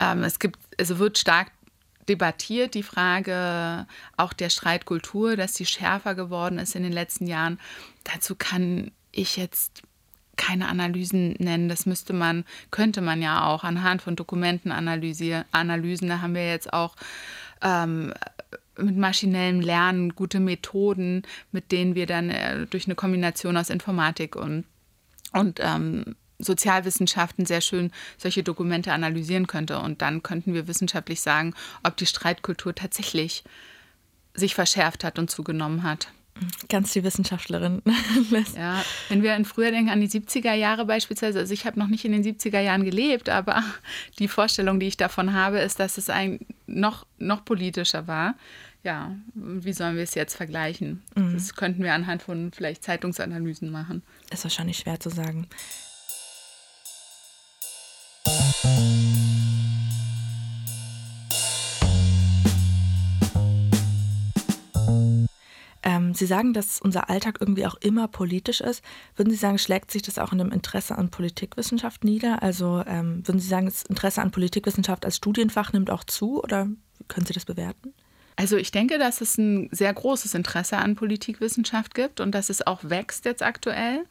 Ähm, 0.00 0.22
es 0.22 0.38
gibt, 0.38 0.58
also 0.78 0.98
wird 0.98 1.18
stark 1.18 1.50
debattiert 2.08 2.72
die 2.72 2.82
Frage 2.82 3.86
auch 4.16 4.32
der 4.32 4.48
Streitkultur, 4.48 5.36
dass 5.36 5.54
sie 5.54 5.66
schärfer 5.66 6.14
geworden 6.14 6.58
ist 6.58 6.74
in 6.74 6.82
den 6.82 6.92
letzten 6.92 7.26
Jahren. 7.26 7.60
Dazu 8.04 8.34
kann 8.34 8.92
ich 9.12 9.36
jetzt 9.36 9.82
keine 10.38 10.68
Analysen 10.68 11.34
nennen. 11.38 11.68
Das 11.68 11.84
müsste 11.84 12.14
man, 12.14 12.46
könnte 12.70 13.02
man 13.02 13.20
ja 13.20 13.44
auch 13.44 13.64
anhand 13.64 14.00
von 14.00 14.16
Dokumentenanalysen. 14.16 15.44
Da 16.08 16.20
haben 16.22 16.34
wir 16.34 16.48
jetzt 16.48 16.72
auch 16.72 16.96
ähm, 17.60 18.14
mit 18.78 18.96
maschinellem 18.96 19.60
Lernen 19.60 20.14
gute 20.14 20.40
Methoden, 20.40 21.22
mit 21.52 21.72
denen 21.72 21.94
wir 21.94 22.06
dann 22.06 22.30
äh, 22.30 22.66
durch 22.66 22.86
eine 22.86 22.94
Kombination 22.94 23.56
aus 23.56 23.68
Informatik 23.68 24.36
und, 24.36 24.64
und 25.32 25.60
ähm, 25.62 26.16
Sozialwissenschaften 26.38 27.46
sehr 27.46 27.60
schön 27.60 27.90
solche 28.16 28.44
Dokumente 28.44 28.92
analysieren 28.92 29.48
könnte. 29.48 29.80
Und 29.80 30.00
dann 30.02 30.22
könnten 30.22 30.54
wir 30.54 30.68
wissenschaftlich 30.68 31.20
sagen, 31.20 31.54
ob 31.82 31.96
die 31.96 32.06
Streitkultur 32.06 32.74
tatsächlich 32.74 33.44
sich 34.34 34.54
verschärft 34.54 35.02
hat 35.02 35.18
und 35.18 35.30
zugenommen 35.30 35.82
hat. 35.82 36.08
Ganz 36.68 36.92
die 36.92 37.04
Wissenschaftlerin. 37.04 37.82
ja, 38.56 38.84
wenn 39.08 39.22
wir 39.22 39.34
in 39.36 39.44
früher 39.44 39.70
denken 39.70 39.90
an 39.90 40.00
die 40.00 40.08
70er 40.08 40.54
Jahre 40.54 40.84
beispielsweise, 40.84 41.38
also 41.40 41.52
ich 41.52 41.66
habe 41.66 41.78
noch 41.78 41.88
nicht 41.88 42.04
in 42.04 42.12
den 42.12 42.24
70er 42.24 42.60
Jahren 42.60 42.84
gelebt, 42.84 43.28
aber 43.28 43.62
die 44.18 44.28
Vorstellung, 44.28 44.80
die 44.80 44.86
ich 44.86 44.96
davon 44.96 45.32
habe, 45.32 45.58
ist, 45.58 45.80
dass 45.80 45.98
es 45.98 46.10
ein 46.10 46.40
noch, 46.66 47.06
noch 47.18 47.44
politischer 47.44 48.06
war 48.06 48.34
ja, 48.84 49.14
wie 49.34 49.72
sollen 49.72 49.96
wir 49.96 50.02
es 50.02 50.14
jetzt 50.14 50.36
vergleichen? 50.36 51.02
Mhm. 51.14 51.34
Das 51.34 51.54
könnten 51.54 51.82
wir 51.82 51.94
anhand 51.94 52.22
von 52.22 52.52
vielleicht 52.52 52.84
Zeitungsanalysen 52.84 53.70
machen. 53.70 54.02
Ist 54.30 54.44
wahrscheinlich 54.44 54.78
schwer 54.78 55.00
zu 55.00 55.10
sagen. 55.10 55.46
Sie 66.18 66.26
sagen, 66.26 66.52
dass 66.52 66.80
unser 66.80 67.10
Alltag 67.10 67.38
irgendwie 67.40 67.66
auch 67.66 67.76
immer 67.76 68.08
politisch 68.08 68.60
ist. 68.60 68.82
Würden 69.16 69.30
Sie 69.30 69.36
sagen, 69.36 69.58
schlägt 69.58 69.90
sich 69.90 70.02
das 70.02 70.18
auch 70.18 70.32
in 70.32 70.38
dem 70.38 70.52
Interesse 70.52 70.96
an 70.98 71.10
Politikwissenschaft 71.10 72.04
nieder? 72.04 72.42
Also 72.42 72.82
ähm, 72.86 73.26
würden 73.26 73.40
Sie 73.40 73.48
sagen, 73.48 73.66
das 73.66 73.82
Interesse 73.84 74.22
an 74.22 74.30
Politikwissenschaft 74.30 75.04
als 75.04 75.16
Studienfach 75.16 75.72
nimmt 75.72 75.90
auch 75.90 76.04
zu 76.04 76.42
oder 76.42 76.68
können 77.08 77.26
Sie 77.26 77.32
das 77.32 77.44
bewerten? 77.44 77.94
Also 78.38 78.56
ich 78.56 78.70
denke, 78.70 78.98
dass 78.98 79.20
es 79.20 79.36
ein 79.36 79.68
sehr 79.72 79.92
großes 79.92 80.34
Interesse 80.34 80.76
an 80.76 80.94
Politikwissenschaft 80.94 81.92
gibt 81.92 82.20
und 82.20 82.32
dass 82.32 82.50
es 82.50 82.64
auch 82.64 82.84
wächst 82.84 83.24
jetzt 83.24 83.42
aktuell. 83.42 84.04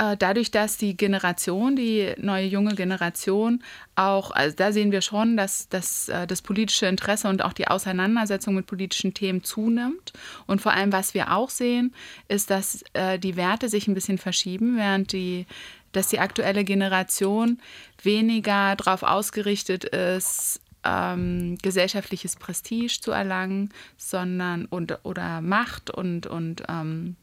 Äh, 0.00 0.16
dadurch, 0.16 0.50
dass 0.50 0.78
die 0.78 0.96
Generation, 0.96 1.76
die 1.76 2.14
neue 2.16 2.46
junge 2.46 2.74
Generation 2.74 3.62
auch, 3.96 4.30
also 4.30 4.56
da 4.56 4.72
sehen 4.72 4.92
wir 4.92 5.02
schon, 5.02 5.36
dass, 5.36 5.68
dass 5.68 6.08
äh, 6.08 6.26
das 6.26 6.40
politische 6.40 6.86
Interesse 6.86 7.28
und 7.28 7.42
auch 7.42 7.52
die 7.52 7.68
Auseinandersetzung 7.68 8.54
mit 8.54 8.66
politischen 8.66 9.12
Themen 9.12 9.44
zunimmt. 9.44 10.14
Und 10.46 10.62
vor 10.62 10.72
allem, 10.72 10.90
was 10.90 11.12
wir 11.12 11.32
auch 11.34 11.50
sehen, 11.50 11.94
ist, 12.28 12.48
dass 12.48 12.82
äh, 12.94 13.18
die 13.18 13.36
Werte 13.36 13.68
sich 13.68 13.88
ein 13.88 13.94
bisschen 13.94 14.16
verschieben, 14.16 14.78
während 14.78 15.12
die 15.12 15.46
dass 15.92 16.06
die 16.06 16.20
aktuelle 16.20 16.62
Generation 16.62 17.58
weniger 18.00 18.76
darauf 18.76 19.02
ausgerichtet 19.02 19.84
ist, 19.86 20.60
ähm, 20.84 21.58
gesellschaftliches 21.62 22.36
Prestige 22.36 23.00
zu 23.00 23.10
erlangen, 23.10 23.70
sondern 23.96 24.66
und, 24.66 25.00
oder 25.02 25.40
Macht 25.40 25.90
und, 25.90 26.28
und 26.28 26.62
ähm, 26.68 27.16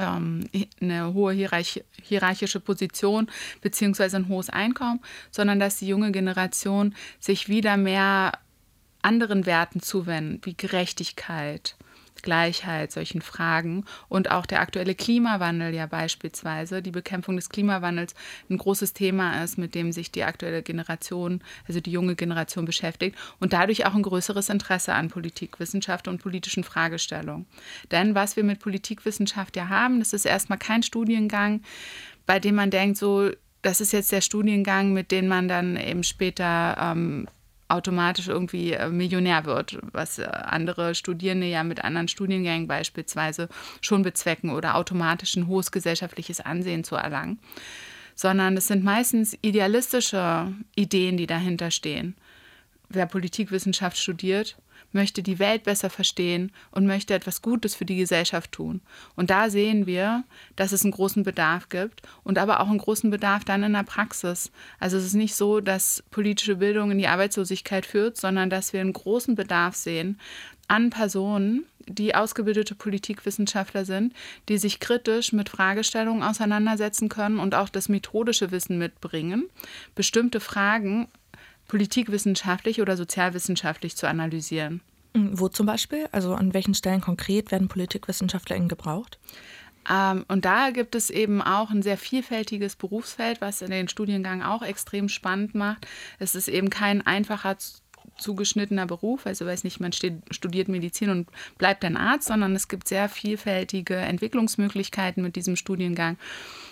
ähm, 0.00 0.48
eine 0.80 1.14
hohe 1.14 1.32
hierarch 1.32 1.82
hierarchische 2.02 2.60
Position 2.60 3.28
beziehungsweise 3.60 4.16
ein 4.16 4.28
hohes 4.28 4.50
Einkommen, 4.50 5.00
sondern 5.30 5.60
dass 5.60 5.78
die 5.78 5.88
junge 5.88 6.12
Generation 6.12 6.94
sich 7.18 7.48
wieder 7.48 7.76
mehr 7.76 8.32
anderen 9.02 9.46
Werten 9.46 9.80
zuwendet, 9.80 10.46
wie 10.46 10.54
Gerechtigkeit, 10.54 11.76
Gleichheit, 12.22 12.92
solchen 12.92 13.22
Fragen 13.22 13.84
und 14.08 14.30
auch 14.30 14.46
der 14.46 14.60
aktuelle 14.60 14.94
Klimawandel 14.94 15.74
ja 15.74 15.86
beispielsweise, 15.86 16.82
die 16.82 16.90
Bekämpfung 16.90 17.36
des 17.36 17.48
Klimawandels 17.48 18.14
ein 18.48 18.58
großes 18.58 18.92
Thema 18.92 19.42
ist, 19.42 19.58
mit 19.58 19.74
dem 19.74 19.92
sich 19.92 20.10
die 20.10 20.24
aktuelle 20.24 20.62
Generation, 20.62 21.42
also 21.66 21.80
die 21.80 21.92
junge 21.92 22.16
Generation 22.16 22.64
beschäftigt 22.64 23.16
und 23.38 23.52
dadurch 23.52 23.86
auch 23.86 23.94
ein 23.94 24.02
größeres 24.02 24.48
Interesse 24.48 24.94
an 24.94 25.08
Politikwissenschaft 25.08 26.08
und 26.08 26.22
politischen 26.22 26.64
Fragestellungen. 26.64 27.46
Denn 27.90 28.14
was 28.14 28.36
wir 28.36 28.44
mit 28.44 28.60
Politikwissenschaft 28.60 29.56
ja 29.56 29.68
haben, 29.68 29.98
das 29.98 30.12
ist 30.12 30.24
erstmal 30.24 30.58
kein 30.58 30.82
Studiengang, 30.82 31.62
bei 32.26 32.38
dem 32.38 32.54
man 32.54 32.70
denkt, 32.70 32.96
so, 32.96 33.30
das 33.62 33.80
ist 33.80 33.92
jetzt 33.92 34.12
der 34.12 34.20
Studiengang, 34.20 34.92
mit 34.92 35.10
dem 35.10 35.26
man 35.26 35.48
dann 35.48 35.76
eben 35.76 36.02
später 36.02 36.76
ähm, 36.80 37.26
automatisch 37.70 38.28
irgendwie 38.28 38.72
äh, 38.72 38.88
Millionär 38.88 39.44
wird, 39.44 39.78
was 39.92 40.18
äh, 40.18 40.24
andere 40.24 40.94
Studierende 40.94 41.46
ja 41.46 41.64
mit 41.64 41.84
anderen 41.84 42.08
Studiengängen 42.08 42.68
beispielsweise 42.68 43.48
schon 43.80 44.02
bezwecken 44.02 44.50
oder 44.50 44.76
automatisch 44.76 45.36
ein 45.36 45.46
hohes 45.46 45.70
gesellschaftliches 45.70 46.40
Ansehen 46.40 46.84
zu 46.84 46.96
erlangen, 46.96 47.38
sondern 48.14 48.56
es 48.56 48.66
sind 48.66 48.84
meistens 48.84 49.36
idealistische 49.42 50.52
Ideen, 50.74 51.16
die 51.16 51.26
dahinter 51.26 51.70
stehen. 51.70 52.16
Wer 52.88 53.06
Politikwissenschaft 53.06 53.96
studiert, 53.96 54.56
möchte 54.92 55.22
die 55.22 55.38
Welt 55.38 55.64
besser 55.64 55.90
verstehen 55.90 56.52
und 56.70 56.86
möchte 56.86 57.14
etwas 57.14 57.42
Gutes 57.42 57.74
für 57.74 57.84
die 57.84 57.96
Gesellschaft 57.96 58.52
tun. 58.52 58.80
Und 59.16 59.30
da 59.30 59.50
sehen 59.50 59.86
wir, 59.86 60.24
dass 60.56 60.72
es 60.72 60.82
einen 60.82 60.92
großen 60.92 61.22
Bedarf 61.22 61.68
gibt 61.68 62.02
und 62.24 62.38
aber 62.38 62.60
auch 62.60 62.68
einen 62.68 62.78
großen 62.78 63.10
Bedarf 63.10 63.44
dann 63.44 63.62
in 63.62 63.72
der 63.72 63.82
Praxis. 63.82 64.50
Also 64.78 64.96
es 64.96 65.04
ist 65.04 65.14
nicht 65.14 65.34
so, 65.34 65.60
dass 65.60 66.02
politische 66.10 66.56
Bildung 66.56 66.90
in 66.90 66.98
die 66.98 67.08
Arbeitslosigkeit 67.08 67.86
führt, 67.86 68.16
sondern 68.16 68.50
dass 68.50 68.72
wir 68.72 68.80
einen 68.80 68.92
großen 68.92 69.34
Bedarf 69.34 69.76
sehen 69.76 70.18
an 70.70 70.90
Personen, 70.90 71.66
die 71.86 72.14
ausgebildete 72.14 72.76
Politikwissenschaftler 72.76 73.84
sind, 73.84 74.14
die 74.48 74.58
sich 74.58 74.78
kritisch 74.78 75.32
mit 75.32 75.48
Fragestellungen 75.48 76.22
auseinandersetzen 76.22 77.08
können 77.08 77.40
und 77.40 77.56
auch 77.56 77.68
das 77.68 77.88
methodische 77.88 78.52
Wissen 78.52 78.78
mitbringen, 78.78 79.48
bestimmte 79.96 80.38
Fragen 80.38 81.08
politikwissenschaftlich 81.70 82.80
oder 82.80 82.96
sozialwissenschaftlich 82.96 83.96
zu 83.96 84.08
analysieren. 84.08 84.80
Hm, 85.14 85.38
wo 85.38 85.46
zum 85.46 85.66
Beispiel? 85.66 86.08
Also 86.10 86.34
an 86.34 86.52
welchen 86.52 86.74
Stellen 86.74 87.00
konkret 87.00 87.52
werden 87.52 87.68
PolitikwissenschaftlerInnen 87.68 88.68
gebraucht? 88.68 89.20
Ähm, 89.88 90.24
und 90.26 90.44
da 90.44 90.70
gibt 90.70 90.96
es 90.96 91.10
eben 91.10 91.40
auch 91.40 91.70
ein 91.70 91.82
sehr 91.82 91.96
vielfältiges 91.96 92.74
Berufsfeld, 92.74 93.40
was 93.40 93.60
den 93.60 93.86
Studiengang 93.86 94.42
auch 94.42 94.62
extrem 94.62 95.08
spannend 95.08 95.54
macht. 95.54 95.86
Es 96.18 96.34
ist 96.34 96.48
eben 96.48 96.70
kein 96.70 97.06
einfacher 97.06 97.56
zugeschnittener 98.20 98.86
Beruf, 98.86 99.26
also 99.26 99.46
weiß 99.46 99.64
nicht, 99.64 99.80
man 99.80 99.92
studiert 99.92 100.68
Medizin 100.68 101.10
und 101.10 101.28
bleibt 101.58 101.84
ein 101.84 101.96
Arzt, 101.96 102.28
sondern 102.28 102.54
es 102.54 102.68
gibt 102.68 102.88
sehr 102.88 103.08
vielfältige 103.08 103.96
Entwicklungsmöglichkeiten 103.96 105.22
mit 105.22 105.36
diesem 105.36 105.56
Studiengang. 105.56 106.16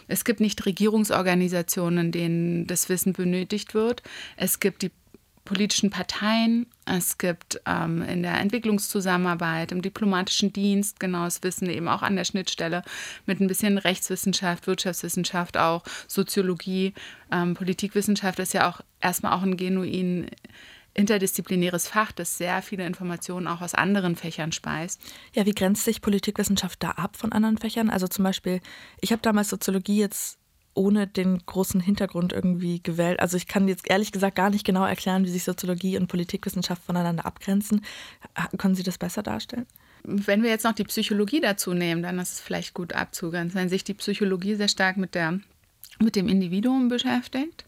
Es 0.07 0.25
gibt 0.25 0.41
nicht 0.41 0.65
Regierungsorganisationen, 0.65 2.07
in 2.07 2.13
denen 2.13 2.67
das 2.67 2.89
Wissen 2.89 3.13
benötigt 3.13 3.75
wird. 3.75 4.03
Es 4.37 4.61
gibt 4.61 4.83
die 4.83 4.91
politischen 5.49 5.89
Parteien, 5.89 6.67
es 6.85 7.17
gibt 7.17 7.59
ähm, 7.65 8.03
in 8.03 8.23
der 8.23 8.39
Entwicklungszusammenarbeit, 8.39 9.73
im 9.73 9.81
diplomatischen 9.81 10.53
Dienst 10.53 11.01
genaues 11.01 11.43
Wissen, 11.43 11.71
eben 11.71 11.89
auch 11.89 12.03
an 12.03 12.17
der 12.17 12.25
Schnittstelle 12.25 12.83
mit 13.25 13.41
ein 13.41 13.47
bisschen 13.47 13.79
Rechtswissenschaft, 13.79 14.67
Wirtschaftswissenschaft, 14.67 15.57
auch 15.57 15.85
Soziologie. 16.07 16.93
Ähm, 17.33 17.55
Politikwissenschaft 17.55 18.39
ist 18.41 18.53
ja 18.53 18.69
auch 18.69 18.83
erstmal 19.01 19.33
auch 19.33 19.43
ein 19.43 19.57
genuin 19.57 20.27
interdisziplinäres 20.99 21.89
Fach, 21.89 22.13
das 22.13 22.39
sehr 22.39 22.61
viele 22.61 22.85
Informationen 22.85 23.47
auch 23.47 23.61
aus 23.61 23.75
anderen 23.75 24.17
Fächern 24.17 24.53
speist. 24.53 25.01
Ja, 25.35 25.47
wie 25.47 25.55
grenzt 25.55 25.85
sich 25.85 26.03
Politikwissenschaft 26.03 26.83
da 26.83 26.91
ab 26.91 27.17
von 27.17 27.33
anderen 27.33 27.57
Fächern? 27.57 27.89
Also 27.89 28.09
zum 28.09 28.25
Beispiel, 28.25 28.61
ich 29.01 29.13
habe 29.13 29.23
damals 29.23 29.49
Soziologie 29.49 30.01
jetzt 30.01 30.39
ohne 30.75 31.07
den 31.07 31.45
großen 31.45 31.81
Hintergrund 31.81 32.33
irgendwie 32.33 32.83
gewählt. 32.83 33.21
Also 33.21 33.37
ich 33.37 33.47
kann 33.47 33.69
jetzt 33.69 33.89
ehrlich 33.91 34.13
gesagt 34.13 34.37
gar 34.37 34.51
nicht 34.51 34.65
genau 34.65 34.85
erklären, 34.85 35.25
wie 35.25 35.31
sich 35.31 35.45
Soziologie 35.45 35.97
und 35.97 36.09
Politikwissenschaft 36.09 36.83
voneinander 36.83 37.27
abgrenzen. 37.27 37.85
Können 38.59 38.75
Sie 38.75 38.85
das 38.85 38.99
besser 38.99 39.23
darstellen? 39.23 39.67
Wenn 40.05 40.43
wir 40.43 40.51
jetzt 40.51 40.65
noch 40.65 40.75
die 40.75 40.85
Psychologie 40.85 41.41
dazu 41.41 41.75
nehmen, 41.75 42.03
dann 42.03 42.19
ist 42.19 42.35
es 42.35 42.41
vielleicht 42.41 42.75
gut 42.75 42.93
abzugrenzen, 42.93 43.61
wenn 43.61 43.69
sich 43.69 43.83
die 43.83 43.95
Psychologie 43.95 44.55
sehr 44.55 44.69
stark 44.69 44.97
mit, 44.97 45.15
der, 45.15 45.41
mit 45.99 46.15
dem 46.15 46.29
Individuum 46.29 46.89
beschäftigt 46.89 47.65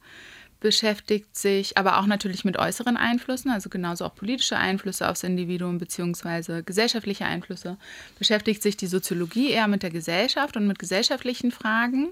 beschäftigt 0.61 1.37
sich 1.37 1.79
aber 1.79 1.99
auch 1.99 2.07
natürlich 2.07 2.45
mit 2.45 2.59
äußeren 2.59 2.97
Einflüssen, 2.97 3.51
also 3.51 3.71
genauso 3.71 4.05
auch 4.05 4.15
politische 4.15 4.57
Einflüsse 4.57 5.09
aufs 5.09 5.25
Individuum 5.25 5.79
beziehungsweise 5.79 6.63
gesellschaftliche 6.63 7.25
Einflüsse. 7.25 7.79
Beschäftigt 8.19 8.63
sich 8.63 8.77
die 8.77 8.87
Soziologie 8.87 9.51
eher 9.51 9.69
mit 9.69 9.83
der 9.83 9.91
Gesellschaft 9.91 10.57
und 10.57 10.67
mit 10.67 10.79
gesellschaftlichen 10.79 11.51
Fragen, 11.51 12.11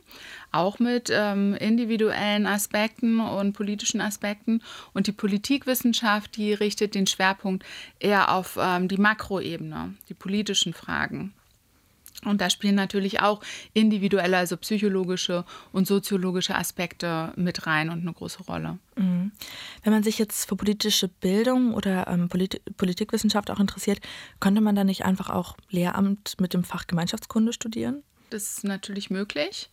auch 0.51 0.79
mit 0.79 1.11
ähm, 1.13 1.55
individuellen 1.55 2.47
Aspekten 2.47 3.21
und 3.21 3.53
politischen 3.53 4.01
Aspekten. 4.01 4.63
Und 4.95 5.07
die 5.07 5.13
Politikwissenschaft, 5.13 6.37
die 6.37 6.55
richtet 6.55 6.95
den 6.95 7.07
Schwerpunkt 7.07 7.65
eher 7.99 8.33
auf 8.35 8.59
ähm, 8.61 8.89
die 8.89 8.97
Makroebene, 8.97 9.95
die 10.09 10.15
politischen 10.15 10.73
Fragen. 10.73 11.35
Und 12.25 12.41
da 12.41 12.51
spielen 12.51 12.75
natürlich 12.75 13.21
auch 13.21 13.41
individuelle, 13.75 14.39
also 14.39 14.57
psychologische 14.57 15.45
und 15.73 15.87
soziologische 15.87 16.57
Aspekte 16.57 17.33
mit 17.37 17.67
rein 17.67 17.91
und 17.91 18.01
eine 18.01 18.13
große 18.13 18.43
Rolle. 18.43 18.79
Mhm. 18.97 19.31
Wenn 19.85 19.93
man 19.93 20.03
sich 20.03 20.19
jetzt 20.19 20.49
für 20.49 20.57
politische 20.57 21.09
Bildung 21.09 21.75
oder 21.75 22.09
ähm, 22.09 22.29
Polit 22.29 22.61
Politikwissenschaft 22.77 23.51
auch 23.51 23.61
interessiert, 23.61 24.01
könnte 24.41 24.61
man 24.61 24.75
da 24.75 24.85
nicht 24.85 25.05
einfach 25.05 25.31
auch 25.31 25.57
Lehramt 25.71 26.41
mit 26.41 26.55
dem 26.55 26.65
Fach 26.65 26.87
Gemeinschaftskunde 26.87 27.53
studieren? 27.53 28.03
Das 28.31 28.43
ist 28.43 28.65
natürlich 28.65 29.11
möglich, 29.11 29.71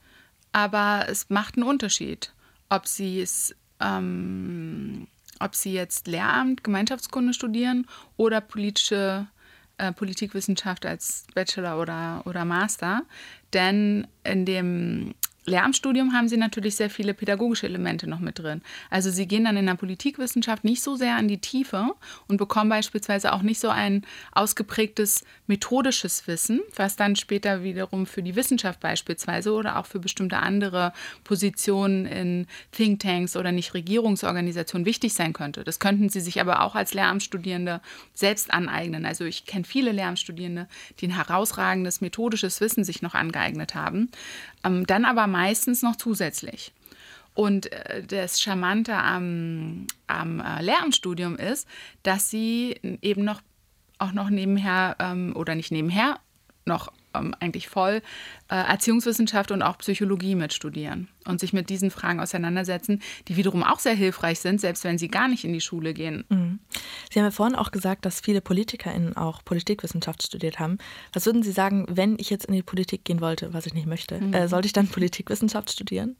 aber 0.51 1.08
es 1.10 1.29
macht 1.29 1.55
einen 1.55 1.67
Unterschied, 1.67 2.31
ob 2.69 2.88
Sie 2.88 3.21
es 3.21 3.55
ähm, 3.81 5.08
ob 5.39 5.55
sie 5.55 5.73
jetzt 5.73 6.08
Lehramt, 6.08 6.63
Gemeinschaftskunde 6.63 7.34
studieren 7.34 7.88
oder 8.17 8.41
politische 8.41 9.27
äh, 9.77 9.91
Politikwissenschaft 9.91 10.85
als 10.85 11.25
Bachelor 11.33 11.79
oder, 11.79 12.23
oder 12.25 12.45
Master. 12.45 13.03
Denn 13.53 14.07
in 14.23 14.45
dem 14.45 15.15
Lehramtsstudium 15.45 16.13
haben 16.13 16.27
sie 16.27 16.38
natürlich 16.38 16.75
sehr 16.75 16.89
viele 16.89 17.13
pädagogische 17.13 17.67
Elemente 17.67 18.08
noch 18.08 18.19
mit 18.19 18.39
drin. 18.39 18.62
Also 18.89 19.12
sie 19.12 19.27
gehen 19.27 19.45
dann 19.45 19.58
in 19.58 19.65
der 19.65 19.75
Politikwissenschaft 19.75 20.63
nicht 20.63 20.81
so 20.81 20.95
sehr 20.95 21.15
an 21.15 21.27
die 21.27 21.39
Tiefe 21.39 21.91
und 22.27 22.38
bekommen 22.38 22.69
beispielsweise 22.69 23.34
auch 23.34 23.41
nicht 23.41 23.60
so 23.60 23.69
ein 23.69 24.05
ausgeprägtes 24.34 25.23
methodisches 25.47 26.27
Wissen, 26.27 26.62
was 26.75 26.95
dann 26.95 27.15
später 27.15 27.63
wiederum 27.63 28.05
für 28.05 28.23
die 28.23 28.36
Wissenschaft 28.36 28.79
beispielsweise 28.79 29.53
oder 29.53 29.77
auch 29.77 29.86
für 29.86 29.99
bestimmte 29.99 30.38
andere 30.38 30.93
Positionen 31.23 32.05
in 32.05 32.47
Thinktanks 32.71 33.36
oder 33.36 33.51
Nichtregierungsorganisationen 33.51 34.86
wichtig 34.86 35.13
sein 35.13 35.34
könnte. 35.34 35.63
Das 35.63 35.79
könnten 35.79 36.10
sie 36.10 36.21
sich 36.21 36.41
aber 36.41 36.62
auch 36.62 36.75
als 36.75 36.93
Lehramtsstudierende 36.93 37.81
selbst 38.13 38.51
aneignen. 38.53 39.05
Also 39.05 39.25
ich 39.25 39.45
kenne 39.45 39.65
viele 39.65 39.91
Lehramtsstudierende, 39.91 40.67
die 40.99 41.08
ein 41.08 41.15
herausragendes 41.15 42.01
methodisches 42.01 42.60
Wissen 42.62 42.84
sich 42.84 43.01
noch 43.01 43.13
angeeignet 43.13 43.75
haben, 43.75 44.10
ähm, 44.63 44.86
dann 44.88 45.05
aber 45.05 45.27
meistens 45.35 45.81
noch 45.81 45.97
zusätzlich. 45.97 46.73
Und 47.33 47.71
äh, 47.73 48.03
das 48.03 48.41
Charmante 48.41 48.95
am, 48.95 49.87
am 50.07 50.39
äh, 50.39 50.61
Lehramtsstudium 50.61 51.35
ist, 51.35 51.67
dass 52.03 52.29
sie 52.29 52.79
eben 53.01 53.25
noch 53.25 53.41
auch 53.97 54.11
noch 54.11 54.29
nebenher 54.29 54.95
ähm, 54.99 55.33
oder 55.35 55.55
nicht 55.55 55.71
nebenher, 55.71 56.19
noch 56.65 56.91
ähm, 57.17 57.36
eigentlich 57.39 57.67
voll 57.67 58.01
äh, 58.49 58.56
Erziehungswissenschaft 58.56 59.51
und 59.51 59.62
auch 59.62 59.78
Psychologie 59.78 60.36
mitstudieren 60.36 61.08
und 61.25 61.39
sich 61.39 61.54
mit 61.54 61.69
diesen 61.69 61.91
Fragen 61.91 62.19
auseinandersetzen, 62.19 63.01
die 63.28 63.38
wiederum 63.38 63.63
auch 63.63 63.80
sehr 63.80 63.95
hilfreich 63.95 64.39
sind, 64.39 64.62
selbst 64.62 64.84
wenn 64.84 64.97
sie 64.97 65.08
gar 65.08 65.28
nicht 65.28 65.43
in 65.43 65.54
die 65.54 65.62
Schule 65.62 65.93
gehen. 65.93 66.25
Mhm. 66.30 66.60
Sie 67.12 67.19
haben 67.19 67.25
ja 67.25 67.32
vorhin 67.32 67.56
auch 67.56 67.71
gesagt, 67.71 68.06
dass 68.06 68.21
viele 68.21 68.41
PolitikerInnen 68.41 69.17
auch 69.17 69.43
Politikwissenschaft 69.43 70.23
studiert 70.23 70.60
haben. 70.60 70.78
Was 71.13 71.25
würden 71.25 71.43
Sie 71.43 71.51
sagen, 71.51 71.86
wenn 71.89 72.17
ich 72.19 72.30
jetzt 72.30 72.45
in 72.45 72.54
die 72.54 72.63
Politik 72.63 73.06
gehen 73.06 73.21
wollte, 73.21 73.54
was 73.54 73.65
ich 73.65 73.73
nicht 73.73 73.88
möchte? 73.88 74.19
Mhm. 74.19 74.34
Äh, 74.34 74.47
sollte 74.47 74.67
ich 74.67 74.73
dann 74.73 74.88
Politikwissenschaft 74.89 75.71
studieren? 75.71 76.15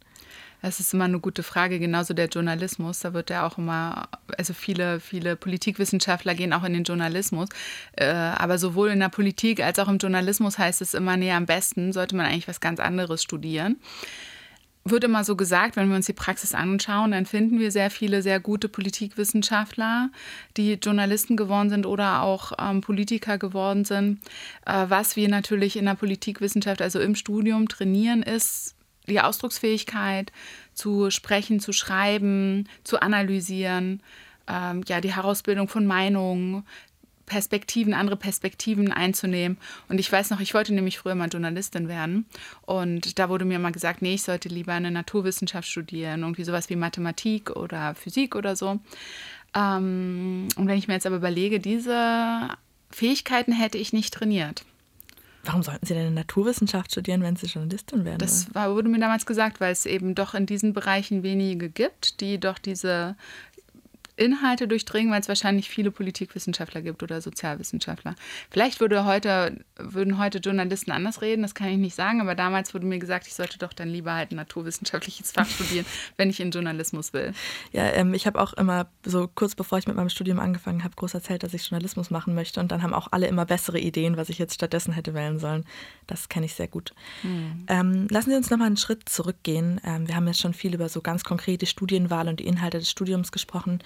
Das 0.62 0.80
ist 0.80 0.94
immer 0.94 1.06
eine 1.06 1.20
gute 1.20 1.44
Frage, 1.44 1.80
genauso 1.80 2.14
der 2.14 2.28
Journalismus. 2.28 3.00
Da 3.00 3.14
wird 3.14 3.30
ja 3.30 3.46
auch 3.46 3.58
immer, 3.58 4.08
also 4.38 4.54
viele, 4.54 5.00
viele 5.00 5.36
Politikwissenschaftler 5.36 6.34
gehen 6.34 6.54
auch 6.54 6.64
in 6.64 6.74
den 6.74 6.84
Journalismus. 6.84 7.50
Äh, 7.94 8.06
aber 8.06 8.58
sowohl 8.58 8.90
in 8.90 9.00
der 9.00 9.10
Politik 9.10 9.62
als 9.62 9.80
auch 9.80 9.88
im 9.88 9.98
Journalismus 9.98 10.58
heißt 10.58 10.82
es 10.82 10.94
immer, 10.94 11.18
nee, 11.18 11.32
am 11.32 11.46
besten 11.46 11.94
sollte 11.94 12.16
man 12.16 12.26
eigentlich 12.26 12.48
was 12.48 12.60
ganz 12.60 12.80
anderes 12.80 13.22
studieren. 13.22 13.78
wird 14.88 15.04
immer 15.04 15.24
so 15.24 15.36
gesagt, 15.36 15.76
wenn 15.76 15.90
wir 15.90 15.96
uns 15.96 16.06
die 16.06 16.14
Praxis 16.14 16.54
anschauen, 16.54 17.12
dann 17.12 17.26
finden 17.26 17.60
wir 17.60 17.72
sehr 17.72 17.90
viele 17.90 18.22
sehr 18.22 18.40
gute 18.40 18.70
Politikwissenschaftler, 18.70 20.10
die 20.58 20.74
Journalisten 20.74 21.38
geworden 21.38 21.70
sind 21.70 21.88
oder 21.88 22.22
auch 22.22 22.54
ähm, 22.60 22.82
Politiker 22.82 23.38
geworden 23.40 23.84
sind. 23.84 24.20
Äh, 24.66 24.86
was 24.90 25.16
wir 25.16 25.28
natürlich 25.28 25.76
in 25.78 25.86
der 25.86 25.96
Politikwissenschaft, 25.96 26.82
also 26.82 27.00
im 27.00 27.16
Studium 27.16 27.68
trainieren, 27.68 28.22
ist 28.22 28.76
die 29.08 29.22
Ausdrucksfähigkeit 29.22 30.32
zu 30.74 31.12
sprechen, 31.12 31.60
zu 31.60 31.74
schreiben, 31.74 32.68
zu 32.84 33.02
analysieren, 33.02 34.02
ähm, 34.48 34.84
ja, 34.88 35.02
die 35.02 35.14
Herausbildung 35.14 35.68
von 35.68 35.86
Meinungen, 35.86 36.64
Perspektiven, 37.26 37.94
andere 37.94 38.18
Perspektiven 38.18 38.92
einzunehmen. 38.92 39.58
Und 39.90 40.00
ich 40.00 40.12
weiß 40.12 40.30
noch, 40.30 40.40
ich 40.40 40.54
wollte 40.54 40.74
nämlich 40.74 41.00
früher 41.00 41.16
mal 41.16 41.30
Journalistin 41.30 41.88
werden. 41.88 42.26
Und 42.62 43.18
da 43.18 43.30
wurde 43.30 43.46
mir 43.46 43.60
mal 43.60 43.72
gesagt, 43.72 44.02
nee, 44.02 44.16
ich 44.16 44.24
sollte 44.24 44.50
lieber 44.50 44.74
eine 44.74 44.92
Naturwissenschaft 44.92 45.68
studieren, 45.68 46.22
irgendwie 46.22 46.44
sowas 46.44 46.70
wie 46.70 46.76
Mathematik 46.76 47.50
oder 47.52 47.96
Physik 47.96 48.36
oder 48.36 48.56
so. 48.56 48.80
Ähm, 49.56 50.48
und 50.56 50.68
wenn 50.68 50.78
ich 50.78 50.88
mir 50.88 50.96
jetzt 50.96 51.08
aber 51.08 51.16
überlege, 51.16 51.60
diese 51.60 52.50
Fähigkeiten 52.92 53.52
hätte 53.52 53.78
ich 53.78 53.94
nicht 53.94 54.14
trainiert. 54.14 54.64
Warum 55.46 55.64
sollten 55.64 55.86
Sie 55.86 55.94
denn 55.94 56.14
Naturwissenschaft 56.14 56.92
studieren, 56.92 57.22
wenn 57.22 57.36
Sie 57.36 57.48
Journalistin 57.48 58.06
werden? 58.06 58.20
Das 58.20 58.54
war, 58.54 58.74
wurde 58.74 58.90
mir 58.90 59.00
damals 59.00 59.26
gesagt, 59.26 59.60
weil 59.60 59.72
es 59.72 59.86
eben 59.86 60.16
doch 60.16 60.34
in 60.34 60.46
diesen 60.46 60.74
Bereichen 60.74 61.24
wenige 61.24 61.70
gibt, 61.70 62.20
die 62.22 62.40
doch 62.40 62.58
diese 62.58 63.16
Inhalte 64.18 64.68
durchdringen, 64.68 65.12
weil 65.12 65.22
es 65.22 65.28
wahrscheinlich 65.28 65.70
viele 65.70 65.92
Politikwissenschaftler 65.92 66.82
gibt 66.82 67.04
oder 67.04 67.22
Sozialwissenschaftler. 67.22 68.16
Vielleicht 68.50 68.80
würde 68.80 69.06
heute, 69.06 69.64
würden 69.78 70.18
heute 70.18 70.40
Journalisten 70.40 70.92
anders 70.92 71.22
reden, 71.22 71.42
das 71.42 71.56
kann 71.56 71.68
ich 71.68 71.78
nicht 71.78 71.96
sagen, 71.96 72.22
aber 72.22 72.36
damals 72.36 72.74
wurde 72.74 72.86
mir 72.86 73.00
gesagt, 73.00 73.28
ich 73.28 73.34
sollte 73.34 73.58
doch 73.58 73.74
dann 73.74 73.90
lieber 73.90 74.14
halt 74.14 74.32
ein 74.32 74.36
naturwissenschaftliches 74.36 75.32
Fach 75.36 75.48
studieren, 75.48 75.86
wenn 76.18 76.30
ich 76.30 76.40
in 76.40 76.52
Journalismus 76.52 77.14
will. 77.14 77.34
Ja, 77.72 77.84
ähm, 77.92 78.14
ich 78.14 78.26
habe 78.26 78.40
auch 78.40 78.54
immer 78.54 78.88
so 79.06 79.30
kurz 79.34 79.56
bevor 79.56 79.78
ich 79.78 79.88
mit 79.88 79.96
meinem 79.96 80.10
Studium 80.10 80.40
angefangen 80.40 80.84
habe, 80.84 80.96
groß 80.96 81.14
erzählt, 81.14 81.44
dass 81.44 81.54
ich 81.54 81.70
Journalismus 81.70 82.10
machen 82.10 82.36
möchte 82.36 82.60
und 82.60 82.72
dann 82.72 82.84
haben 82.84 82.94
auch 82.94 83.10
alle 83.12 83.28
immer 83.28 83.46
bessere 83.46 83.80
Ideen, 83.80 84.18
was 84.18 84.30
ich 84.30 84.38
jetzt 84.38 84.54
stattdessen 84.54 84.94
hätte 84.94 85.14
wählen 85.14 85.40
sollen. 85.40 85.66
Das 86.08 86.30
kenne 86.30 86.46
ich 86.46 86.54
sehr 86.54 86.68
gut. 86.68 86.94
Hm. 87.22 87.66
Ähm, 87.68 88.08
lassen 88.10 88.30
Sie 88.30 88.36
uns 88.36 88.50
nochmal 88.50 88.68
einen 88.68 88.78
Schritt 88.78 89.10
zurückgehen. 89.10 89.82
Ähm, 89.84 90.08
wir 90.08 90.16
haben 90.16 90.28
jetzt 90.28 90.40
schon 90.40 90.54
viel 90.54 90.74
über 90.74 90.88
so 90.88 91.02
ganz 91.02 91.24
konkrete 91.24 91.66
Studienwahl 91.66 92.28
und 92.28 92.40
die 92.40 92.48
Inhalte 92.48 92.80
des 92.80 92.90
Studiums 92.90 93.32
gesprochen. 93.32 93.80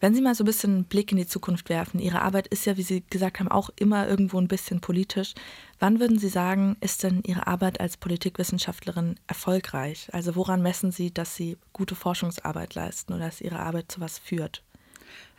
Wenn 0.00 0.14
Sie 0.14 0.20
mal 0.20 0.34
so 0.34 0.44
ein 0.44 0.46
bisschen 0.46 0.74
einen 0.74 0.84
Blick 0.84 1.10
in 1.10 1.18
die 1.18 1.26
Zukunft 1.26 1.68
werfen, 1.68 1.98
Ihre 1.98 2.22
Arbeit 2.22 2.46
ist 2.48 2.66
ja, 2.66 2.76
wie 2.76 2.82
Sie 2.82 3.02
gesagt 3.10 3.40
haben, 3.40 3.48
auch 3.48 3.70
immer 3.76 4.08
irgendwo 4.08 4.40
ein 4.40 4.48
bisschen 4.48 4.80
politisch. 4.80 5.34
Wann 5.80 5.98
würden 5.98 6.18
Sie 6.18 6.28
sagen, 6.28 6.76
ist 6.80 7.02
denn 7.02 7.22
Ihre 7.24 7.46
Arbeit 7.46 7.80
als 7.80 7.96
Politikwissenschaftlerin 7.96 9.16
erfolgreich? 9.26 10.08
Also 10.12 10.36
woran 10.36 10.62
messen 10.62 10.92
Sie, 10.92 11.12
dass 11.12 11.34
Sie 11.34 11.56
gute 11.72 11.96
Forschungsarbeit 11.96 12.74
leisten 12.74 13.12
oder 13.12 13.26
dass 13.26 13.40
Ihre 13.40 13.58
Arbeit 13.58 13.90
zu 13.90 14.00
was 14.00 14.18
führt? 14.18 14.62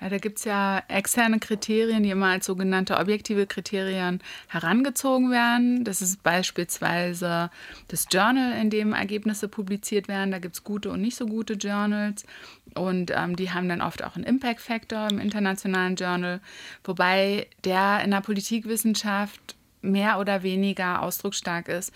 Ja, 0.01 0.07
da 0.07 0.17
gibt 0.17 0.37
es 0.39 0.45
ja 0.45 0.81
externe 0.87 1.39
Kriterien, 1.39 2.03
die 2.03 2.09
immer 2.09 2.27
als 2.27 2.45
sogenannte 2.45 2.97
objektive 2.97 3.45
Kriterien 3.45 4.21
herangezogen 4.47 5.29
werden. 5.29 5.83
Das 5.83 6.01
ist 6.01 6.23
beispielsweise 6.23 7.49
das 7.89 8.07
Journal, 8.09 8.59
in 8.61 8.69
dem 8.69 8.93
Ergebnisse 8.93 9.49
publiziert 9.49 10.07
werden. 10.07 10.31
Da 10.31 10.39
gibt 10.39 10.55
es 10.55 10.63
gute 10.63 10.89
und 10.89 11.01
nicht 11.01 11.17
so 11.17 11.25
gute 11.25 11.53
Journals. 11.53 12.25
Und 12.75 13.11
ähm, 13.13 13.35
die 13.35 13.51
haben 13.51 13.67
dann 13.67 13.81
oft 13.81 14.03
auch 14.03 14.15
einen 14.15 14.25
Impact 14.25 14.61
Factor 14.61 15.09
im 15.09 15.19
internationalen 15.19 15.95
Journal. 15.95 16.39
Wobei 16.83 17.47
der 17.65 18.01
in 18.03 18.11
der 18.11 18.21
Politikwissenschaft 18.21 19.55
mehr 19.81 20.19
oder 20.19 20.43
weniger 20.43 21.01
ausdrucksstark 21.01 21.67
ist 21.67 21.91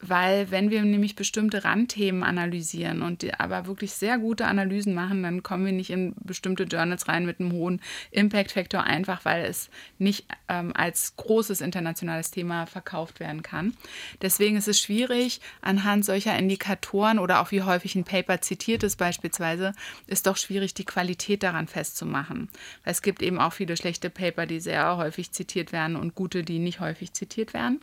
weil 0.00 0.50
wenn 0.50 0.70
wir 0.70 0.82
nämlich 0.82 1.16
bestimmte 1.16 1.64
Randthemen 1.64 2.22
analysieren 2.22 3.02
und 3.02 3.26
aber 3.40 3.66
wirklich 3.66 3.92
sehr 3.92 4.18
gute 4.18 4.46
Analysen 4.46 4.94
machen, 4.94 5.22
dann 5.22 5.42
kommen 5.42 5.66
wir 5.66 5.72
nicht 5.72 5.90
in 5.90 6.14
bestimmte 6.20 6.64
Journals 6.64 7.08
rein 7.08 7.26
mit 7.26 7.40
einem 7.40 7.52
hohen 7.52 7.80
Impact-Faktor, 8.12 8.84
einfach 8.84 9.24
weil 9.24 9.44
es 9.44 9.70
nicht 9.98 10.26
ähm, 10.48 10.72
als 10.74 11.16
großes 11.16 11.60
internationales 11.60 12.30
Thema 12.30 12.66
verkauft 12.66 13.18
werden 13.18 13.42
kann. 13.42 13.74
Deswegen 14.22 14.56
ist 14.56 14.68
es 14.68 14.80
schwierig, 14.80 15.40
anhand 15.62 16.04
solcher 16.04 16.38
Indikatoren 16.38 17.18
oder 17.18 17.40
auch 17.40 17.50
wie 17.50 17.62
häufig 17.62 17.96
ein 17.96 18.04
Paper 18.04 18.40
zitiert 18.40 18.84
ist 18.84 18.96
beispielsweise, 18.96 19.72
ist 20.06 20.26
doch 20.26 20.36
schwierig, 20.36 20.74
die 20.74 20.84
Qualität 20.84 21.42
daran 21.42 21.66
festzumachen. 21.66 22.48
Weil 22.84 22.92
es 22.92 23.02
gibt 23.02 23.20
eben 23.20 23.40
auch 23.40 23.52
viele 23.52 23.76
schlechte 23.76 24.10
Paper, 24.10 24.46
die 24.46 24.60
sehr 24.60 24.96
häufig 24.96 25.32
zitiert 25.32 25.72
werden 25.72 25.96
und 25.96 26.14
gute, 26.14 26.44
die 26.44 26.60
nicht 26.60 26.78
häufig 26.80 27.12
zitiert 27.12 27.52
werden. 27.52 27.80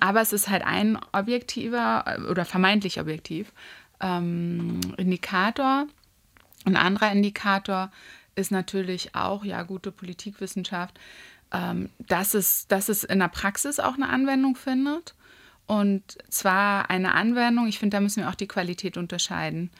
Aber 0.00 0.20
es 0.20 0.32
ist 0.32 0.48
halt 0.48 0.66
ein 0.66 0.98
Objekt, 1.12 1.27
objektiver 1.28 2.04
äh, 2.06 2.22
oder 2.22 2.44
vermeintlich 2.44 3.00
objektiv 3.00 3.52
ähm, 4.00 4.80
Indikator. 4.96 5.86
Ein 6.64 6.76
anderer 6.76 7.12
Indikator 7.12 7.90
ist 8.34 8.50
natürlich 8.50 9.14
auch, 9.14 9.44
ja, 9.44 9.62
gute 9.62 9.92
Politikwissenschaft, 9.92 10.98
ähm, 11.52 11.90
dass, 11.98 12.34
es, 12.34 12.66
dass 12.68 12.88
es 12.88 13.04
in 13.04 13.18
der 13.18 13.28
Praxis 13.28 13.80
auch 13.80 13.94
eine 13.94 14.08
Anwendung 14.08 14.56
findet. 14.56 15.14
Und 15.66 16.02
zwar 16.30 16.88
eine 16.88 17.14
Anwendung, 17.14 17.66
ich 17.66 17.78
finde, 17.78 17.96
da 17.96 18.00
müssen 18.00 18.22
wir 18.22 18.30
auch 18.30 18.34
die 18.34 18.48
Qualität 18.48 18.96
unterscheiden 18.96 19.70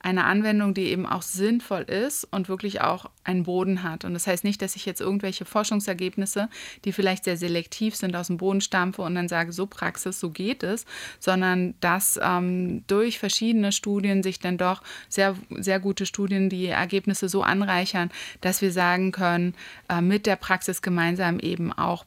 eine 0.00 0.24
Anwendung, 0.24 0.74
die 0.74 0.84
eben 0.84 1.06
auch 1.06 1.22
sinnvoll 1.22 1.82
ist 1.82 2.24
und 2.30 2.48
wirklich 2.48 2.80
auch 2.80 3.10
einen 3.24 3.42
Boden 3.42 3.82
hat. 3.82 4.04
Und 4.04 4.14
das 4.14 4.26
heißt 4.26 4.44
nicht, 4.44 4.62
dass 4.62 4.76
ich 4.76 4.86
jetzt 4.86 5.00
irgendwelche 5.00 5.44
Forschungsergebnisse, 5.44 6.48
die 6.84 6.92
vielleicht 6.92 7.24
sehr 7.24 7.36
selektiv 7.36 7.96
sind, 7.96 8.14
aus 8.14 8.28
dem 8.28 8.36
Boden 8.36 8.60
stampfe 8.60 9.02
und 9.02 9.14
dann 9.14 9.28
sage, 9.28 9.52
so 9.52 9.66
Praxis, 9.66 10.20
so 10.20 10.30
geht 10.30 10.62
es, 10.62 10.86
sondern 11.18 11.74
dass 11.80 12.18
ähm, 12.22 12.84
durch 12.86 13.18
verschiedene 13.18 13.72
Studien 13.72 14.22
sich 14.22 14.38
dann 14.38 14.56
doch 14.56 14.82
sehr, 15.08 15.34
sehr 15.50 15.80
gute 15.80 16.06
Studien 16.06 16.48
die 16.48 16.66
Ergebnisse 16.66 17.28
so 17.28 17.42
anreichern, 17.42 18.10
dass 18.40 18.62
wir 18.62 18.72
sagen 18.72 19.12
können, 19.12 19.54
äh, 19.88 20.00
mit 20.00 20.26
der 20.26 20.36
Praxis 20.36 20.80
gemeinsam 20.80 21.40
eben 21.40 21.72
auch 21.72 22.04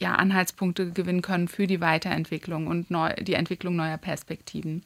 ja, 0.00 0.14
Anhaltspunkte 0.14 0.92
gewinnen 0.92 1.22
können 1.22 1.48
für 1.48 1.66
die 1.66 1.80
Weiterentwicklung 1.80 2.66
und 2.68 2.90
neu, 2.90 3.12
die 3.14 3.34
Entwicklung 3.34 3.76
neuer 3.76 3.98
Perspektiven. 3.98 4.82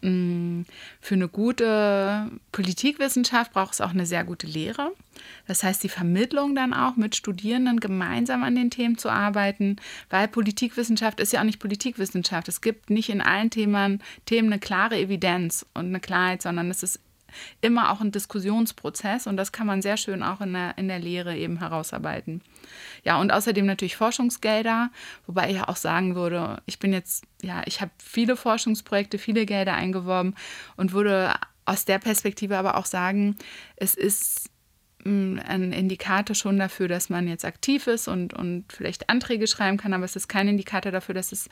Mm, 0.00 0.62
für 1.00 1.14
eine 1.14 1.28
gute 1.28 2.30
Politikwissenschaft 2.52 3.52
braucht 3.52 3.74
es 3.74 3.80
auch 3.80 3.90
eine 3.90 4.06
sehr 4.06 4.24
gute 4.24 4.46
Lehre. 4.46 4.92
Das 5.46 5.64
heißt, 5.64 5.82
die 5.82 5.88
Vermittlung 5.88 6.54
dann 6.54 6.72
auch 6.72 6.96
mit 6.96 7.16
Studierenden 7.16 7.80
gemeinsam 7.80 8.44
an 8.44 8.54
den 8.54 8.70
Themen 8.70 8.96
zu 8.96 9.10
arbeiten, 9.10 9.76
weil 10.10 10.28
Politikwissenschaft 10.28 11.18
ist 11.18 11.32
ja 11.32 11.40
auch 11.40 11.44
nicht 11.44 11.58
Politikwissenschaft. 11.58 12.48
Es 12.48 12.60
gibt 12.60 12.90
nicht 12.90 13.08
in 13.08 13.20
allen 13.20 13.50
Themen, 13.50 14.02
Themen 14.26 14.52
eine 14.52 14.60
klare 14.60 14.98
Evidenz 14.98 15.66
und 15.74 15.86
eine 15.86 16.00
Klarheit, 16.00 16.42
sondern 16.42 16.70
es 16.70 16.82
ist 16.82 17.00
immer 17.60 17.90
auch 17.92 18.00
ein 18.00 18.12
Diskussionsprozess 18.12 19.26
und 19.26 19.36
das 19.36 19.52
kann 19.52 19.66
man 19.66 19.82
sehr 19.82 19.96
schön 19.96 20.22
auch 20.22 20.40
in 20.40 20.52
der, 20.52 20.78
in 20.78 20.88
der 20.88 20.98
Lehre 20.98 21.36
eben 21.36 21.58
herausarbeiten. 21.58 22.42
Ja, 23.04 23.20
und 23.20 23.32
außerdem 23.32 23.66
natürlich 23.66 23.96
Forschungsgelder, 23.96 24.90
wobei 25.26 25.50
ich 25.50 25.60
auch 25.62 25.76
sagen 25.76 26.14
würde, 26.14 26.62
ich 26.66 26.78
bin 26.78 26.92
jetzt, 26.92 27.24
ja, 27.42 27.62
ich 27.66 27.80
habe 27.80 27.90
viele 28.02 28.36
Forschungsprojekte, 28.36 29.18
viele 29.18 29.46
Gelder 29.46 29.74
eingeworben 29.74 30.34
und 30.76 30.92
würde 30.92 31.34
aus 31.68 31.84
der 31.84 31.98
Perspektive 31.98 32.56
aber 32.56 32.76
auch 32.76 32.86
sagen, 32.86 33.36
es 33.76 33.94
ist 33.94 34.50
mm, 35.04 35.38
ein 35.46 35.72
Indikator 35.72 36.34
schon 36.34 36.58
dafür, 36.58 36.88
dass 36.88 37.10
man 37.10 37.28
jetzt 37.28 37.44
aktiv 37.44 37.86
ist 37.86 38.08
und, 38.08 38.32
und 38.32 38.72
vielleicht 38.72 39.10
Anträge 39.10 39.46
schreiben 39.46 39.76
kann, 39.76 39.92
aber 39.92 40.04
es 40.04 40.16
ist 40.16 40.28
kein 40.28 40.48
Indikator 40.48 40.90
dafür, 40.90 41.14
dass 41.14 41.30
es, 41.30 41.48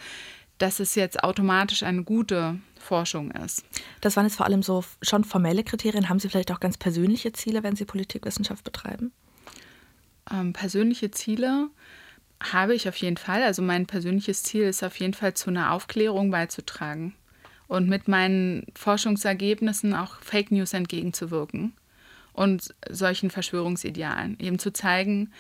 dass 0.58 0.80
es 0.80 0.94
jetzt 0.94 1.22
automatisch 1.22 1.82
eine 1.82 2.02
gute 2.02 2.58
Forschung 2.78 3.30
ist. 3.32 3.64
Das 4.00 4.16
waren 4.16 4.24
jetzt 4.24 4.36
vor 4.36 4.46
allem 4.46 4.62
so 4.62 4.84
schon 5.02 5.24
formelle 5.24 5.64
Kriterien. 5.64 6.08
Haben 6.08 6.18
Sie 6.18 6.30
vielleicht 6.30 6.50
auch 6.50 6.60
ganz 6.60 6.78
persönliche 6.78 7.32
Ziele, 7.32 7.62
wenn 7.62 7.76
Sie 7.76 7.84
Politikwissenschaft 7.84 8.64
betreiben? 8.64 9.12
Ähm, 10.30 10.52
persönliche 10.52 11.10
Ziele 11.10 11.68
habe 12.40 12.74
ich 12.74 12.88
auf 12.88 12.96
jeden 12.96 13.16
Fall. 13.16 13.42
Also 13.42 13.62
mein 13.62 13.86
persönliches 13.86 14.42
Ziel 14.42 14.64
ist 14.64 14.82
auf 14.82 14.98
jeden 14.98 15.14
Fall 15.14 15.34
zu 15.34 15.50
einer 15.50 15.72
Aufklärung 15.72 16.30
beizutragen 16.30 17.14
und 17.68 17.88
mit 17.88 18.08
meinen 18.08 18.66
Forschungsergebnissen 18.74 19.94
auch 19.94 20.20
Fake 20.20 20.50
News 20.50 20.72
entgegenzuwirken 20.72 21.72
und 22.32 22.74
solchen 22.90 23.30
Verschwörungsidealen 23.30 24.38
eben 24.38 24.58
zu 24.58 24.72
zeigen, 24.72 25.32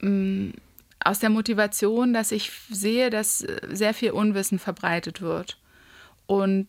mm, 0.00 0.50
aus 1.00 1.18
der 1.18 1.30
Motivation, 1.30 2.14
dass 2.14 2.32
ich 2.32 2.50
sehe, 2.70 3.10
dass 3.10 3.40
sehr 3.40 3.92
viel 3.92 4.12
Unwissen 4.12 4.58
verbreitet 4.58 5.20
wird 5.20 5.58
und 6.26 6.66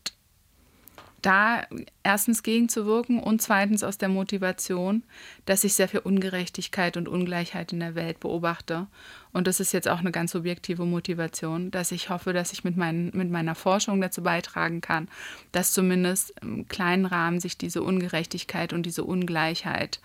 da 1.25 1.63
erstens 2.03 2.43
gegenzuwirken 2.43 3.19
und 3.19 3.41
zweitens 3.41 3.83
aus 3.83 3.97
der 3.97 4.09
Motivation, 4.09 5.03
dass 5.45 5.63
ich 5.63 5.73
sehr 5.73 5.88
viel 5.88 6.01
Ungerechtigkeit 6.01 6.97
und 6.97 7.07
Ungleichheit 7.07 7.73
in 7.73 7.80
der 7.80 7.95
Welt 7.95 8.19
beobachte. 8.19 8.86
Und 9.34 9.47
das 9.47 9.59
ist 9.59 9.73
jetzt 9.73 9.88
auch 9.88 9.99
eine 9.99 10.11
ganz 10.11 10.34
subjektive 10.34 10.86
Motivation, 10.86 11.71
dass 11.71 11.91
ich 11.91 12.09
hoffe, 12.09 12.32
dass 12.32 12.53
ich 12.53 12.63
mit, 12.63 12.78
mein, 12.78 13.09
mit 13.13 13.32
meiner 13.32 13.55
Forschung 13.55 14.01
dazu 14.01 14.21
beitragen 14.21 14.82
kann, 14.82 15.07
dass 15.51 15.73
zumindest 15.73 16.34
im 16.41 16.67
kleinen 16.67 17.05
Rahmen 17.05 17.39
sich 17.39 17.57
diese 17.57 17.82
Ungerechtigkeit 17.82 18.71
und 18.71 18.86
diese 18.86 19.03
Ungleichheit 19.03 20.01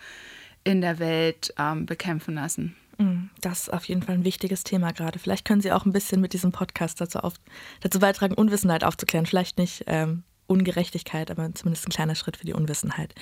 in 0.65 0.81
der 0.81 0.99
Welt 0.99 1.53
ähm, 1.59 1.85
bekämpfen 1.85 2.35
lassen. 2.35 2.77
Mm, 2.97 3.29
das 3.43 3.63
ist 3.63 3.73
auf 3.73 3.85
jeden 3.85 4.03
Fall 4.03 4.15
ein 4.15 4.25
wichtiges 4.25 4.65
Thema 4.65 4.93
gerade. 4.93 5.19
Vielleicht 5.19 5.45
können 5.45 5.61
Sie 5.61 5.73
auch 5.73 5.85
ein 5.85 5.93
bisschen 5.93 6.23
mit 6.23 6.33
diesem 6.33 6.53
Podcast 6.53 7.01
dazu, 7.01 7.19
auf, 7.19 7.35
dazu 7.81 7.99
beitragen, 7.99 8.35
Unwissenheit 8.35 8.85
aufzuklären. 8.85 9.27
Vielleicht 9.27 9.59
nicht 9.59 9.85
ähm, 9.87 10.23
Ungerechtigkeit, 10.51 11.31
aber 11.31 11.55
zumindest 11.55 11.87
ein 11.87 11.91
kleiner 11.91 12.15
Schritt 12.15 12.37
für 12.37 12.47
die 12.47 12.53
Unwissenheit. 12.53 13.15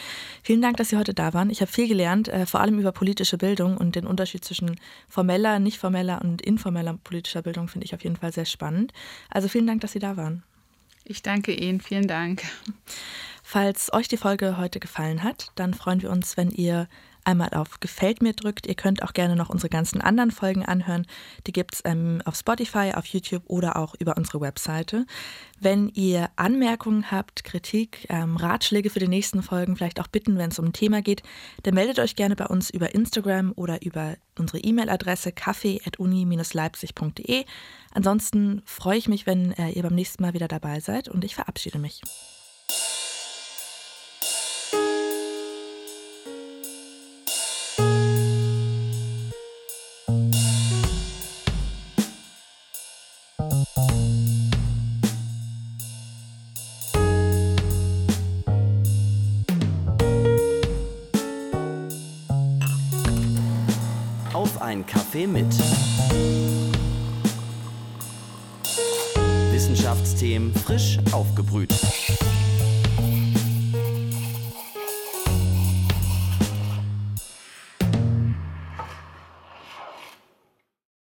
Vielen 0.43 0.62
Dank, 0.62 0.79
dass 0.79 0.89
Sie 0.89 0.97
heute 0.97 1.14
da 1.14 1.35
waren. 1.35 1.51
Ich 1.51 1.61
habe 1.61 1.70
viel 1.70 1.87
gelernt, 1.87 2.29
äh, 2.29 2.47
vor 2.47 2.61
allem 2.61 2.79
über 2.79 2.93
politische 2.93 3.39
Bildung 3.39 3.76
und 3.76 3.95
den 3.95 4.07
Unterschied 4.07 4.45
zwischen 4.45 4.81
formeller, 5.09 5.59
nicht 5.59 5.79
formeller 5.79 6.20
und 6.22 6.43
informeller 6.43 6.99
politischer 7.05 7.43
Bildung 7.43 7.68
finde 7.68 7.85
ich 7.85 7.95
auf 7.95 8.03
jeden 8.03 8.16
Fall 8.16 8.33
sehr 8.33 8.47
spannend. 8.47 8.93
Also 9.31 9.49
vielen 9.49 9.66
Dank, 9.66 9.83
dass 9.83 9.93
Sie 9.93 9.99
da 9.99 10.16
waren. 10.16 10.43
Ich 11.05 11.22
danke 11.22 11.55
Ihnen, 11.55 11.81
vielen 11.81 12.07
Dank. 12.07 12.43
Falls 13.43 13.93
euch 13.95 14.09
die 14.09 14.18
Folge 14.18 14.59
heute 14.59 14.79
gefallen 14.79 15.22
hat, 15.22 15.53
dann 15.55 15.72
freuen 15.72 16.03
wir 16.03 16.11
uns, 16.11 16.37
wenn 16.37 16.51
ihr 16.51 16.87
einmal 17.29 17.51
auf 17.51 17.79
Gefällt 17.81 18.22
mir 18.22 18.33
drückt. 18.33 18.66
Ihr 18.66 18.74
könnt 18.74 19.03
auch 19.03 19.12
gerne 19.12 19.37
noch 19.37 19.51
unsere 19.51 19.68
ganzen 19.68 20.01
anderen 20.01 20.31
Folgen 20.31 20.64
anhören. 20.64 21.07
Die 21.47 21.53
gibt 21.53 21.74
es 21.74 21.83
ähm, 21.85 22.22
auf 22.24 22.37
Spotify, 22.37 22.93
auf 22.95 23.05
YouTube 23.07 23.43
oder 23.47 23.76
auch 23.76 23.95
über 23.99 24.16
unsere 24.16 24.41
Webseite. 24.41 25.05
Wenn 25.61 25.91
ihr 25.91 26.31
Anmerkungen 26.37 27.11
habt, 27.11 27.45
Kritik, 27.45 28.07
ähm, 28.09 28.37
Ratschläge 28.37 28.89
für 28.89 29.01
die 29.01 29.09
nächsten 29.09 29.43
Folgen, 29.43 29.76
vielleicht 29.76 30.01
auch 30.01 30.09
Bitten, 30.09 30.39
wenn 30.39 30.51
es 30.51 30.59
um 30.59 30.64
ein 30.66 30.72
Thema 30.72 31.03
geht, 31.03 31.22
dann 31.64 31.74
meldet 31.74 31.99
euch 31.99 32.16
gerne 32.16 32.35
bei 32.35 32.47
uns 32.47 32.70
über 32.70 32.95
Instagram 32.95 33.53
oder 33.55 33.83
über 33.83 34.16
unsere 34.39 34.61
E-Mail-Adresse 34.61 35.33
kaffee.uni-leipzig.de. 35.33 37.45
Ansonsten 37.93 38.62
freue 38.64 38.97
ich 38.97 39.09
mich, 39.09 39.26
wenn 39.26 39.53
äh, 39.53 39.68
ihr 39.70 39.83
beim 39.83 39.95
nächsten 39.95 40.22
Mal 40.22 40.33
wieder 40.33 40.49
dabei 40.49 40.81
seid 40.81 41.09
und 41.09 41.24
ich 41.24 41.35
verabschiede 41.35 41.79
mich. 41.79 42.01